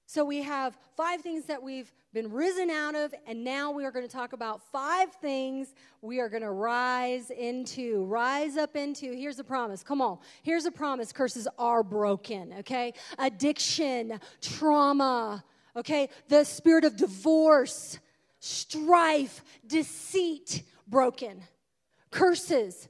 So 0.06 0.24
we 0.24 0.42
have 0.42 0.74
five 0.96 1.20
things 1.20 1.44
that 1.44 1.62
we've 1.62 1.92
been 2.14 2.32
risen 2.32 2.70
out 2.70 2.94
of, 2.94 3.14
and 3.26 3.44
now 3.44 3.70
we 3.70 3.84
are 3.84 3.90
going 3.90 4.06
to 4.06 4.10
talk 4.10 4.32
about 4.32 4.62
five 4.72 5.12
things 5.20 5.74
we 6.00 6.18
are 6.18 6.30
going 6.30 6.42
to 6.42 6.50
rise 6.50 7.30
into. 7.30 8.04
Rise 8.04 8.56
up 8.56 8.74
into. 8.74 9.12
Here's 9.12 9.38
a 9.38 9.44
promise. 9.44 9.82
Come 9.82 10.00
on. 10.00 10.18
Here's 10.42 10.64
a 10.64 10.70
promise. 10.70 11.12
Curses 11.12 11.46
are 11.58 11.82
broken, 11.82 12.54
okay? 12.60 12.94
Addiction, 13.18 14.18
trauma, 14.40 15.44
okay? 15.76 16.08
The 16.28 16.44
spirit 16.44 16.84
of 16.84 16.96
divorce, 16.96 17.98
strife, 18.40 19.44
deceit, 19.66 20.62
broken. 20.86 21.42
Curses, 22.10 22.88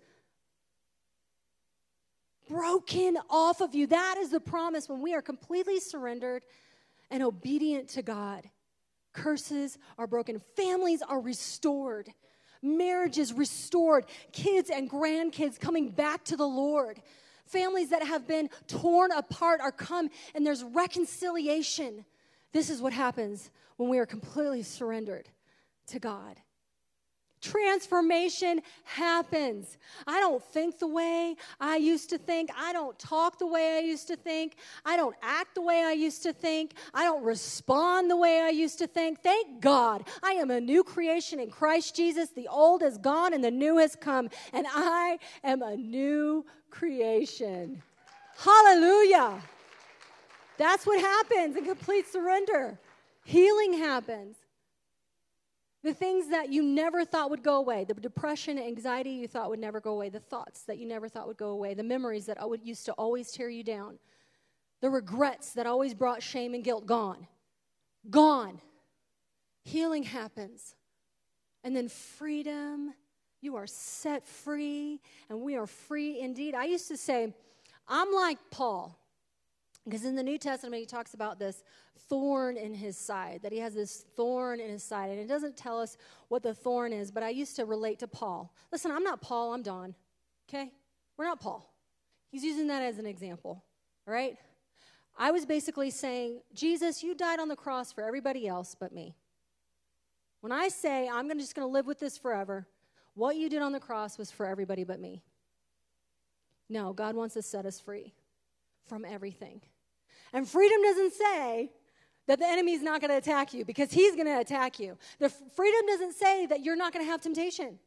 broken 2.49 3.19
off 3.31 3.61
of 3.61 3.75
you. 3.75 3.87
That 3.87 4.17
is 4.19 4.31
the 4.31 4.41
promise 4.41 4.89
when 4.89 5.01
we 5.03 5.15
are 5.15 5.23
completely 5.23 5.81
surrendered 5.81 6.45
and 7.11 7.23
obedient 7.23 7.89
to 7.91 8.03
God. 8.03 8.49
Curses 9.13 9.79
are 9.97 10.07
broken, 10.07 10.41
families 10.57 11.03
are 11.03 11.21
restored, 11.21 12.11
marriages 12.63 13.33
restored, 13.33 14.07
kids 14.33 14.71
and 14.71 14.91
grandkids 14.91 15.59
coming 15.59 15.89
back 15.89 16.25
to 16.25 16.37
the 16.37 16.47
Lord. 16.47 17.01
Families 17.47 17.91
that 17.91 18.03
have 18.03 18.27
been 18.27 18.51
torn 18.67 19.11
apart 19.13 19.61
are 19.61 19.73
come 19.73 20.11
and 20.35 20.47
there's 20.47 20.63
reconciliation. 20.63 22.05
This 22.53 22.71
is 22.71 22.83
what 22.83 22.93
happens 22.93 23.51
when 23.77 23.89
we 23.89 23.99
are 23.99 24.07
completely 24.07 24.63
surrendered 24.63 25.29
to 25.89 25.99
God. 25.99 26.37
Transformation 27.41 28.63
happens. 28.85 29.79
I 30.07 30.19
don't 30.21 30.43
think 30.43 30.79
the 30.79 30.89
way 30.89 31.37
I 31.61 31.77
used 31.77 32.11
to 32.11 32.19
think. 32.19 32.51
I 32.57 32.73
don't 32.73 32.99
talk 32.99 33.39
the 33.39 33.47
way 33.47 33.77
I 33.77 33.81
used 33.81 34.09
to 34.09 34.17
think. 34.17 34.57
I 34.85 34.97
don't 34.97 35.15
act 35.23 35.55
the 35.55 35.63
way 35.63 35.85
I 35.85 35.93
used 35.93 36.23
to 36.25 36.33
think. 36.33 36.75
I 36.93 37.05
don't 37.05 37.23
respond 37.23 38.11
the 38.11 38.17
way 38.17 38.41
I 38.41 38.49
used 38.49 38.79
to 38.79 38.87
think. 38.87 39.23
Thank 39.23 39.61
God 39.61 40.05
I 40.23 40.33
am 40.33 40.51
a 40.51 40.61
new 40.61 40.83
creation 40.83 41.39
in 41.39 41.51
Christ 41.51 41.95
Jesus. 41.95 42.31
The 42.31 42.49
old 42.49 42.83
is 42.83 42.99
gone 42.99 43.33
and 43.35 43.43
the 43.43 43.51
new 43.51 43.79
has 43.79 43.95
come, 43.95 44.31
and 44.53 44.67
I 44.69 45.19
am 45.45 45.63
a 45.63 45.77
new 45.77 46.45
creation. 46.71 47.83
Hallelujah. 48.39 49.41
That's 50.57 50.87
what 50.87 51.01
happens 51.01 51.57
in 51.57 51.65
complete 51.65 52.07
surrender. 52.09 52.79
Healing 53.25 53.75
happens. 53.75 54.37
The 55.85 55.95
things 55.95 56.29
that 56.31 56.53
you 56.53 56.63
never 56.63 57.05
thought 57.05 57.31
would 57.31 57.43
go 57.43 57.57
away, 57.57 57.85
the 57.85 57.95
depression, 57.95 58.59
anxiety 58.59 59.11
you 59.11 59.29
thought 59.29 59.49
would 59.49 59.61
never 59.61 59.81
go 59.81 59.93
away, 59.93 60.09
the 60.09 60.19
thoughts 60.19 60.63
that 60.65 60.79
you 60.79 60.87
never 60.87 61.09
thought 61.09 61.29
would 61.29 61.37
go 61.37 61.51
away, 61.51 61.75
the 61.75 61.85
memories 61.85 62.27
that 62.27 62.39
used 62.65 62.85
to 62.87 62.93
always 62.95 63.31
tear 63.31 63.49
you 63.49 63.63
down, 63.63 63.99
the 64.81 64.91
regrets 64.91 65.53
that 65.53 65.67
always 65.67 65.95
brought 65.95 66.23
shame 66.23 66.55
and 66.55 66.65
guilt, 66.65 66.85
gone. 66.85 67.29
Gone. 68.11 68.61
Healing 69.65 70.03
happens. 70.03 70.75
And 71.63 71.77
then 71.77 71.89
freedom. 71.89 72.95
You 73.41 73.55
are 73.55 73.67
set 73.69 74.27
free, 74.27 75.01
and 75.29 75.41
we 75.41 75.57
are 75.57 75.67
free 75.67 76.21
indeed. 76.21 76.57
I 76.57 76.65
used 76.65 76.89
to 76.89 76.97
say, 76.97 77.33
I'm 77.87 78.13
like 78.13 78.39
Paul. 78.51 78.99
Because 79.89 80.05
in 80.05 80.17
the 80.17 80.23
New 80.23 80.37
Testament, 80.37 80.81
he 80.81 80.87
talks 80.87 81.15
about 81.15 81.39
this 81.39 81.63
thorn 82.11 82.59
in 82.59 82.75
his 82.75 82.99
side, 82.99 83.41
that 83.43 83.53
he 83.53 83.59
has 83.59 83.73
this 83.73 84.05
thorn 84.17 84.61
in 84.61 84.69
his 84.69 84.83
side. 84.83 85.09
And 85.09 85.19
it 85.19 85.29
doesn't 85.29 85.57
tell 85.57 85.81
us 85.81 85.97
what 86.29 86.43
the 86.43 86.53
thorn 86.53 86.93
is, 86.93 87.11
but 87.11 87.23
I 87.23 87.31
used 87.31 87.57
to 87.57 87.65
relate 87.65 87.99
to 88.01 88.07
Paul. 88.07 88.53
Listen, 88.71 88.91
I'm 88.91 89.03
not 89.03 89.23
Paul, 89.23 89.55
I'm 89.55 89.63
Don. 89.63 89.95
Okay? 90.47 90.73
We're 91.17 91.25
not 91.25 91.41
Paul. 91.41 91.73
He's 92.31 92.45
using 92.45 92.67
that 92.67 92.83
as 92.83 92.99
an 92.99 93.07
example, 93.07 93.65
all 94.07 94.13
right? 94.13 94.37
I 95.17 95.31
was 95.31 95.47
basically 95.47 95.91
saying, 95.91 96.43
Jesus, 96.53 97.03
you 97.03 97.15
died 97.15 97.41
on 97.41 97.49
the 97.49 97.57
cross 97.57 97.91
for 97.91 98.05
everybody 98.05 98.47
else 98.47 98.77
but 98.79 98.93
me. 98.93 99.17
When 100.43 100.53
I 100.53 100.69
say 100.69 101.09
I'm 101.09 101.31
just 101.39 101.55
going 101.55 101.67
to 101.67 101.73
live 101.73 101.87
with 101.87 101.99
this 101.99 102.19
forever, 102.19 102.69
what 103.15 103.37
you 103.37 103.49
did 103.49 103.63
on 103.63 103.73
the 103.73 103.81
cross 103.81 104.19
was 104.19 104.31
for 104.31 104.45
everybody 104.45 104.85
but 104.85 105.01
me. 105.01 105.23
No, 106.69 106.93
God 106.93 107.17
wants 107.17 107.35
to 107.35 107.43
set 107.43 107.65
us 107.65 107.81
free 107.81 108.13
from 108.87 109.07
everything. 109.07 109.63
And 110.33 110.49
freedom 110.49 110.83
doesn't 110.83 111.13
say 111.15 111.71
that 112.27 112.39
the 112.39 112.47
enemy 112.47 112.75
is 112.75 112.83
not 112.83 113.01
going 113.01 113.11
to 113.11 113.17
attack 113.17 113.55
you 113.55 113.65
because 113.65 113.91
he's 113.91 114.15
going 114.15 114.27
to 114.27 114.39
attack 114.39 114.79
you. 114.79 114.97
The 115.19 115.29
freedom 115.29 115.87
doesn't 115.87 116.15
say 116.15 116.47
that 116.47 116.63
you're 116.63 116.77
not 116.77 116.93
going 116.93 117.05
to 117.05 117.11
have 117.11 117.21
temptation. 117.21 117.79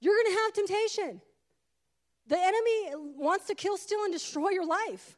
You're 0.00 0.16
going 0.16 0.34
to 0.34 0.40
have 0.40 0.52
temptation. 0.52 1.20
The 2.26 2.38
enemy 2.38 3.14
wants 3.16 3.46
to 3.46 3.54
kill, 3.54 3.76
steal, 3.76 4.04
and 4.04 4.12
destroy 4.12 4.50
your 4.50 4.66
life. 4.66 5.16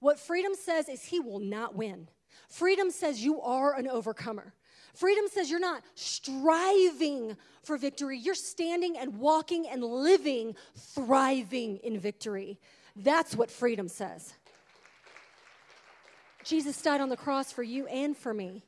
What 0.00 0.18
freedom 0.18 0.54
says 0.54 0.88
is 0.88 1.02
he 1.02 1.20
will 1.20 1.40
not 1.40 1.74
win. 1.74 2.08
Freedom 2.48 2.90
says 2.90 3.22
you 3.22 3.40
are 3.40 3.74
an 3.74 3.88
overcomer. 3.88 4.54
Freedom 4.94 5.26
says 5.30 5.50
you're 5.50 5.60
not 5.60 5.82
striving 5.94 7.36
for 7.62 7.76
victory, 7.76 8.18
you're 8.18 8.34
standing 8.34 8.96
and 8.98 9.18
walking 9.18 9.68
and 9.68 9.84
living, 9.84 10.56
thriving 10.76 11.76
in 11.78 12.00
victory. 12.00 12.58
That's 12.96 13.36
what 13.36 13.50
freedom 13.50 13.86
says. 13.86 14.32
Jesus 16.48 16.80
died 16.80 17.02
on 17.02 17.10
the 17.10 17.16
cross 17.16 17.52
for 17.52 17.62
you 17.62 17.86
and 17.88 18.16
for 18.16 18.32
me. 18.32 18.64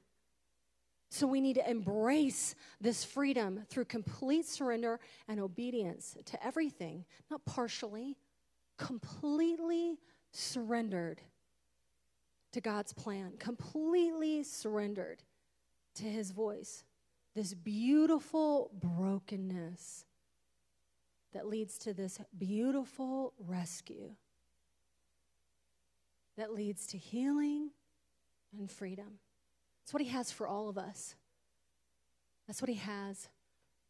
So 1.09 1.27
we 1.27 1.41
need 1.41 1.55
to 1.55 1.69
embrace 1.69 2.55
this 2.79 3.05
freedom 3.05 3.63
through 3.71 3.87
complete 3.87 4.45
surrender 4.45 5.01
and 5.27 5.41
obedience 5.41 6.15
to 6.27 6.47
everything, 6.47 7.07
not 7.31 7.43
partially, 7.47 8.19
completely 8.77 9.99
surrendered 10.31 11.23
to 12.53 12.61
God's 12.61 12.93
plan, 12.93 13.33
completely 13.39 14.43
surrendered 14.43 15.23
to 15.95 16.05
his 16.05 16.33
voice. 16.33 16.85
This 17.35 17.55
beautiful 17.55 18.73
brokenness 18.75 20.05
that 21.33 21.47
leads 21.47 21.79
to 21.79 21.95
this 21.95 22.21
beautiful 22.37 23.33
rescue 23.39 24.17
that 26.41 26.55
leads 26.55 26.87
to 26.89 26.99
healing 26.99 27.71
and 28.59 28.71
freedom. 28.71 29.19
That's 29.83 29.93
what 29.93 30.03
He 30.03 30.09
has 30.09 30.33
for 30.33 30.49
all 30.49 30.69
of 30.69 30.79
us. 30.79 31.15
That's 32.47 32.61
what 32.61 32.69
He 32.69 32.77
has 32.77 33.29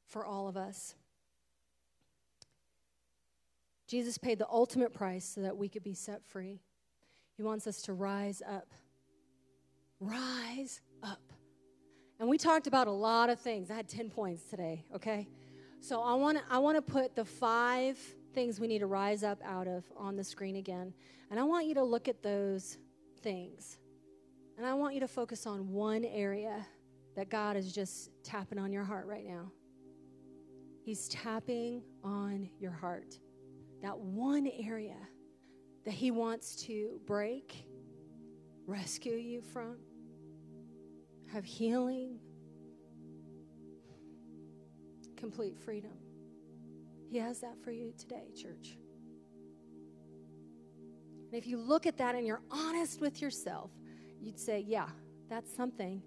for 0.06 0.24
all 0.24 0.48
of 0.48 0.56
us. 0.56 0.94
Jesus 3.86 4.18
paid 4.18 4.38
the 4.38 4.48
ultimate 4.48 4.92
price 4.92 5.24
so 5.24 5.40
that 5.40 5.56
we 5.56 5.68
could 5.68 5.82
be 5.82 5.94
set 5.94 6.24
free. 6.24 6.60
He 7.36 7.42
wants 7.42 7.66
us 7.66 7.82
to 7.82 7.92
rise 7.92 8.42
up. 8.46 8.72
Rise 9.98 10.80
up. 11.02 11.32
And 12.18 12.28
we 12.28 12.38
talked 12.38 12.66
about 12.66 12.86
a 12.86 12.92
lot 12.92 13.30
of 13.30 13.40
things. 13.40 13.70
I 13.70 13.74
had 13.74 13.88
10 13.88 14.10
points 14.10 14.42
today, 14.44 14.84
okay? 14.94 15.26
So 15.80 16.02
I 16.02 16.14
want 16.14 16.38
to 16.38 16.44
I 16.50 16.58
want 16.58 16.76
to 16.76 16.82
put 16.82 17.16
the 17.16 17.24
five 17.24 17.98
things 18.32 18.60
we 18.60 18.66
need 18.66 18.80
to 18.80 18.86
rise 18.86 19.22
up 19.22 19.40
out 19.44 19.66
of 19.66 19.84
on 19.96 20.16
the 20.16 20.24
screen 20.24 20.56
again. 20.56 20.92
And 21.30 21.38
I 21.38 21.44
want 21.44 21.66
you 21.66 21.74
to 21.74 21.84
look 21.84 22.08
at 22.08 22.22
those 22.22 22.78
things. 23.22 23.78
And 24.56 24.66
I 24.66 24.74
want 24.74 24.94
you 24.94 25.00
to 25.00 25.08
focus 25.08 25.46
on 25.46 25.70
one 25.70 26.04
area 26.04 26.66
that 27.16 27.28
God 27.28 27.56
is 27.56 27.72
just 27.72 28.10
tapping 28.22 28.58
on 28.58 28.72
your 28.72 28.84
heart 28.84 29.06
right 29.06 29.26
now. 29.26 29.50
He's 30.82 31.08
tapping 31.08 31.82
on 32.02 32.48
your 32.58 32.72
heart. 32.72 33.18
That 33.82 33.98
one 33.98 34.50
area 34.62 34.96
that 35.84 35.94
He 35.94 36.10
wants 36.10 36.56
to 36.66 37.00
break, 37.06 37.64
rescue 38.66 39.14
you 39.14 39.40
from, 39.40 39.76
have 41.32 41.44
healing, 41.44 42.18
complete 45.16 45.56
freedom. 45.58 45.92
He 47.10 47.18
has 47.18 47.40
that 47.40 47.62
for 47.64 47.72
you 47.72 47.92
today, 47.98 48.30
church. 48.40 48.78
And 51.32 51.34
if 51.34 51.46
you 51.46 51.58
look 51.58 51.86
at 51.86 51.96
that 51.98 52.14
and 52.14 52.24
you're 52.24 52.42
honest 52.50 53.00
with 53.00 53.20
yourself, 53.20 53.70
you'd 54.20 54.38
say, 54.38 54.64
Yeah, 54.66 54.88
that's 55.28 55.54
something 55.54 56.02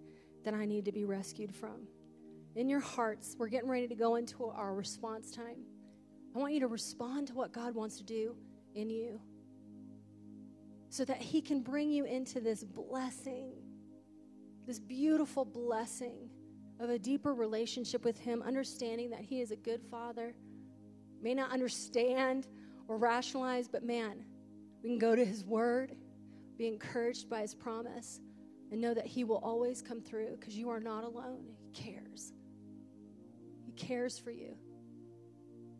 that 0.45 0.53
I 0.53 0.65
need 0.65 0.85
to 0.85 0.91
be 0.91 1.03
rescued 1.03 1.53
from. 1.53 1.87
In 2.55 2.69
your 2.69 2.79
hearts, 2.79 3.35
we're 3.37 3.49
getting 3.49 3.69
ready 3.69 3.87
to 3.87 3.95
go 3.95 4.15
into 4.15 4.45
our 4.45 4.73
response 4.73 5.31
time. 5.31 5.65
I 6.35 6.39
want 6.39 6.53
you 6.53 6.59
to 6.61 6.67
respond 6.67 7.27
to 7.27 7.33
what 7.33 7.51
God 7.51 7.75
wants 7.75 7.97
to 7.97 8.03
do 8.03 8.35
in 8.73 8.89
you 8.89 9.19
so 10.89 11.03
that 11.05 11.17
He 11.17 11.41
can 11.41 11.61
bring 11.61 11.91
you 11.91 12.05
into 12.05 12.39
this 12.39 12.63
blessing, 12.63 13.51
this 14.65 14.79
beautiful 14.79 15.43
blessing 15.43 16.29
of 16.79 16.89
a 16.89 16.99
deeper 16.99 17.33
relationship 17.33 18.05
with 18.05 18.19
Him, 18.19 18.41
understanding 18.41 19.09
that 19.09 19.21
He 19.21 19.41
is 19.41 19.51
a 19.51 19.55
good 19.55 19.81
Father. 19.89 20.35
May 21.23 21.33
not 21.33 21.51
understand 21.51 22.47
or 22.89 22.97
rationalize, 22.97 23.69
but 23.69 23.83
man, 23.83 24.25
we 24.83 24.89
can 24.89 24.99
go 24.99 25.15
to 25.15 25.23
His 25.23 25.45
Word, 25.45 25.95
be 26.57 26.67
encouraged 26.67 27.29
by 27.29 27.41
His 27.41 27.55
promise, 27.55 28.19
and 28.71 28.81
know 28.81 28.93
that 28.93 29.07
He 29.07 29.23
will 29.23 29.37
always 29.37 29.81
come 29.81 30.01
through 30.01 30.35
because 30.37 30.57
you 30.57 30.69
are 30.69 30.81
not 30.81 31.05
alone. 31.05 31.45
He 31.61 31.69
cares. 31.71 32.33
He 33.65 33.71
cares 33.71 34.19
for 34.19 34.31
you. 34.31 34.55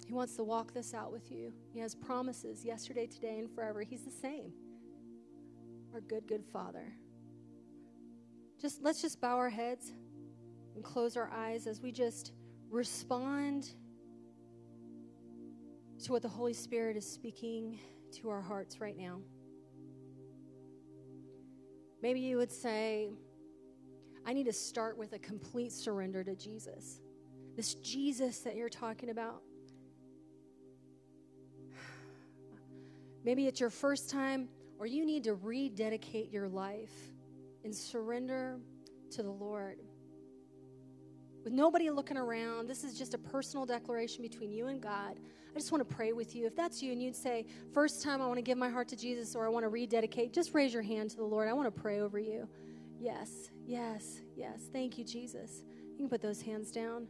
He 0.08 0.14
wants 0.14 0.36
to 0.38 0.44
walk 0.44 0.74
this 0.74 0.94
out 0.94 1.12
with 1.12 1.30
you. 1.30 1.52
He 1.74 1.80
has 1.80 1.94
promises 1.94 2.64
yesterday, 2.64 3.06
today, 3.06 3.40
and 3.40 3.54
forever. 3.54 3.82
He's 3.82 4.04
the 4.04 4.12
same. 4.12 4.54
Our 5.94 6.02
good, 6.02 6.26
good 6.26 6.46
Father. 6.52 6.94
Just 8.62 8.82
let's 8.82 9.02
just 9.02 9.20
bow 9.20 9.36
our 9.36 9.50
heads 9.50 9.92
and 10.76 10.84
close 10.84 11.18
our 11.18 11.30
eyes 11.32 11.68
as 11.68 11.82
we 11.82 11.92
just 11.92 12.32
respond 12.70 13.74
to 16.04 16.12
what 16.12 16.22
the 16.22 16.28
Holy 16.28 16.54
Spirit 16.54 16.98
is 16.98 17.10
speaking 17.10 17.80
to 18.12 18.30
our 18.30 18.42
hearts 18.42 18.82
right 18.82 18.98
now. 18.98 19.20
Maybe 22.02 22.20
you 22.20 22.36
would 22.36 22.52
say, 22.52 23.10
I 24.26 24.34
need 24.34 24.46
to 24.48 24.54
start 24.54 24.98
with 24.98 25.14
a 25.14 25.20
complete 25.20 25.72
surrender 25.72 26.22
to 26.22 26.36
Jesus. 26.36 27.00
This 27.56 27.76
Jesus 27.76 28.40
that 28.40 28.58
you're 28.58 28.68
talking 28.68 29.12
about. 29.12 29.42
Maybe 33.24 33.48
it's 33.48 33.62
your 33.62 33.70
first 33.70 34.10
time, 34.10 34.50
or 34.80 34.86
you 34.86 35.06
need 35.06 35.24
to 35.24 35.36
rededicate 35.36 36.30
your 36.34 36.50
life 36.50 36.92
and 37.64 37.74
surrender 37.74 38.60
to 39.12 39.24
the 39.24 39.32
Lord. 39.32 39.80
With 41.44 41.54
nobody 41.54 41.90
looking 41.90 42.18
around, 42.18 42.68
this 42.68 42.84
is 42.84 42.98
just 42.98 43.14
a 43.14 43.18
personal 43.18 43.66
declaration 43.66 44.22
between 44.22 44.52
you 44.52 44.68
and 44.68 44.82
God. 44.82 45.20
I 45.54 45.60
just 45.60 45.72
want 45.72 45.88
to 45.88 45.96
pray 45.96 46.14
with 46.14 46.36
you. 46.36 46.48
If 46.48 46.56
that's 46.56 46.82
you 46.82 46.92
and 46.92 47.02
you'd 47.02 47.16
say, 47.16 47.46
First 47.74 48.02
time 48.02 48.22
I 48.22 48.28
want 48.28 48.38
to 48.38 48.42
give 48.42 48.58
my 48.58 48.70
heart 48.70 48.88
to 48.90 48.96
Jesus 48.96 49.36
or 49.36 49.46
I 49.46 49.50
want 49.50 49.64
to 49.64 49.70
rededicate, 49.70 50.34
just 50.34 50.54
raise 50.54 50.74
your 50.74 50.82
hand 50.82 51.12
to 51.12 51.18
the 51.18 51.24
Lord. 51.24 51.48
I 51.48 51.54
want 51.54 51.74
to 51.74 51.82
pray 51.82 52.00
over 52.00 52.18
you. 52.18 52.48
Yes, 53.00 53.52
yes, 53.66 54.22
yes. 54.36 54.70
Thank 54.72 54.98
you, 54.98 55.04
Jesus. 55.04 55.64
You 55.92 55.98
can 55.98 56.10
put 56.10 56.22
those 56.22 56.42
hands 56.42 56.72
down. 56.72 57.08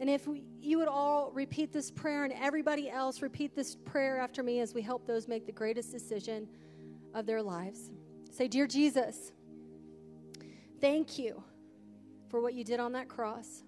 And 0.00 0.10
if 0.10 0.26
we, 0.26 0.44
you 0.60 0.78
would 0.78 0.88
all 0.88 1.30
repeat 1.32 1.72
this 1.72 1.90
prayer 1.90 2.24
and 2.24 2.32
everybody 2.34 2.90
else 2.90 3.22
repeat 3.22 3.54
this 3.54 3.74
prayer 3.74 4.18
after 4.18 4.42
me 4.42 4.60
as 4.60 4.74
we 4.74 4.82
help 4.82 5.06
those 5.06 5.26
make 5.26 5.46
the 5.46 5.52
greatest 5.52 5.90
decision 5.90 6.48
of 7.14 7.26
their 7.26 7.42
lives. 7.42 7.90
Say, 8.30 8.48
Dear 8.48 8.66
Jesus, 8.66 9.32
thank 10.80 11.18
you 11.18 11.42
for 12.28 12.40
what 12.40 12.54
you 12.54 12.64
did 12.64 12.80
on 12.80 12.92
that 12.92 13.08
cross. 13.08 13.62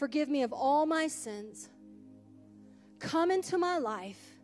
Forgive 0.00 0.30
me 0.30 0.42
of 0.44 0.54
all 0.54 0.86
my 0.86 1.08
sins 1.08 1.68
come 3.00 3.30
into 3.30 3.58
my 3.58 3.76
life 3.76 4.38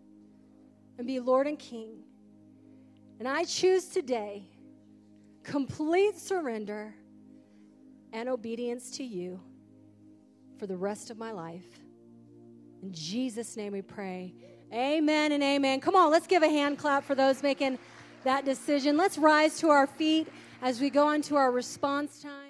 and 0.99 1.07
be 1.07 1.19
Lord 1.19 1.47
and 1.47 1.59
King. 1.59 2.03
And 3.19 3.27
I 3.27 3.45
choose 3.45 3.87
today 3.87 4.45
complete 5.45 6.19
surrender 6.19 6.95
and 8.13 8.29
obedience 8.29 8.91
to 8.99 9.03
you 9.03 9.41
for 10.59 10.67
the 10.67 10.77
rest 10.77 11.11
of 11.11 11.17
my 11.17 11.33
life. 11.33 11.81
In 12.83 12.93
Jesus' 12.93 13.57
name 13.57 13.73
we 13.73 13.81
pray. 13.81 14.35
Amen 14.75 15.33
and 15.33 15.43
amen. 15.43 15.81
Come 15.81 15.97
on, 15.97 16.11
let's 16.11 16.27
give 16.27 16.43
a 16.43 16.51
hand 16.51 16.77
clap 16.77 17.03
for 17.03 17.15
those 17.15 17.43
making 17.43 17.79
that 18.25 18.45
decision. 18.45 18.99
Let's 18.99 19.17
rise 19.17 19.59
to 19.61 19.71
our 19.71 19.87
feet 19.87 20.29
as 20.61 20.83
we 20.83 20.91
go 20.91 21.13
into 21.13 21.35
our 21.35 21.51
response 21.51 22.21
time. 22.21 22.46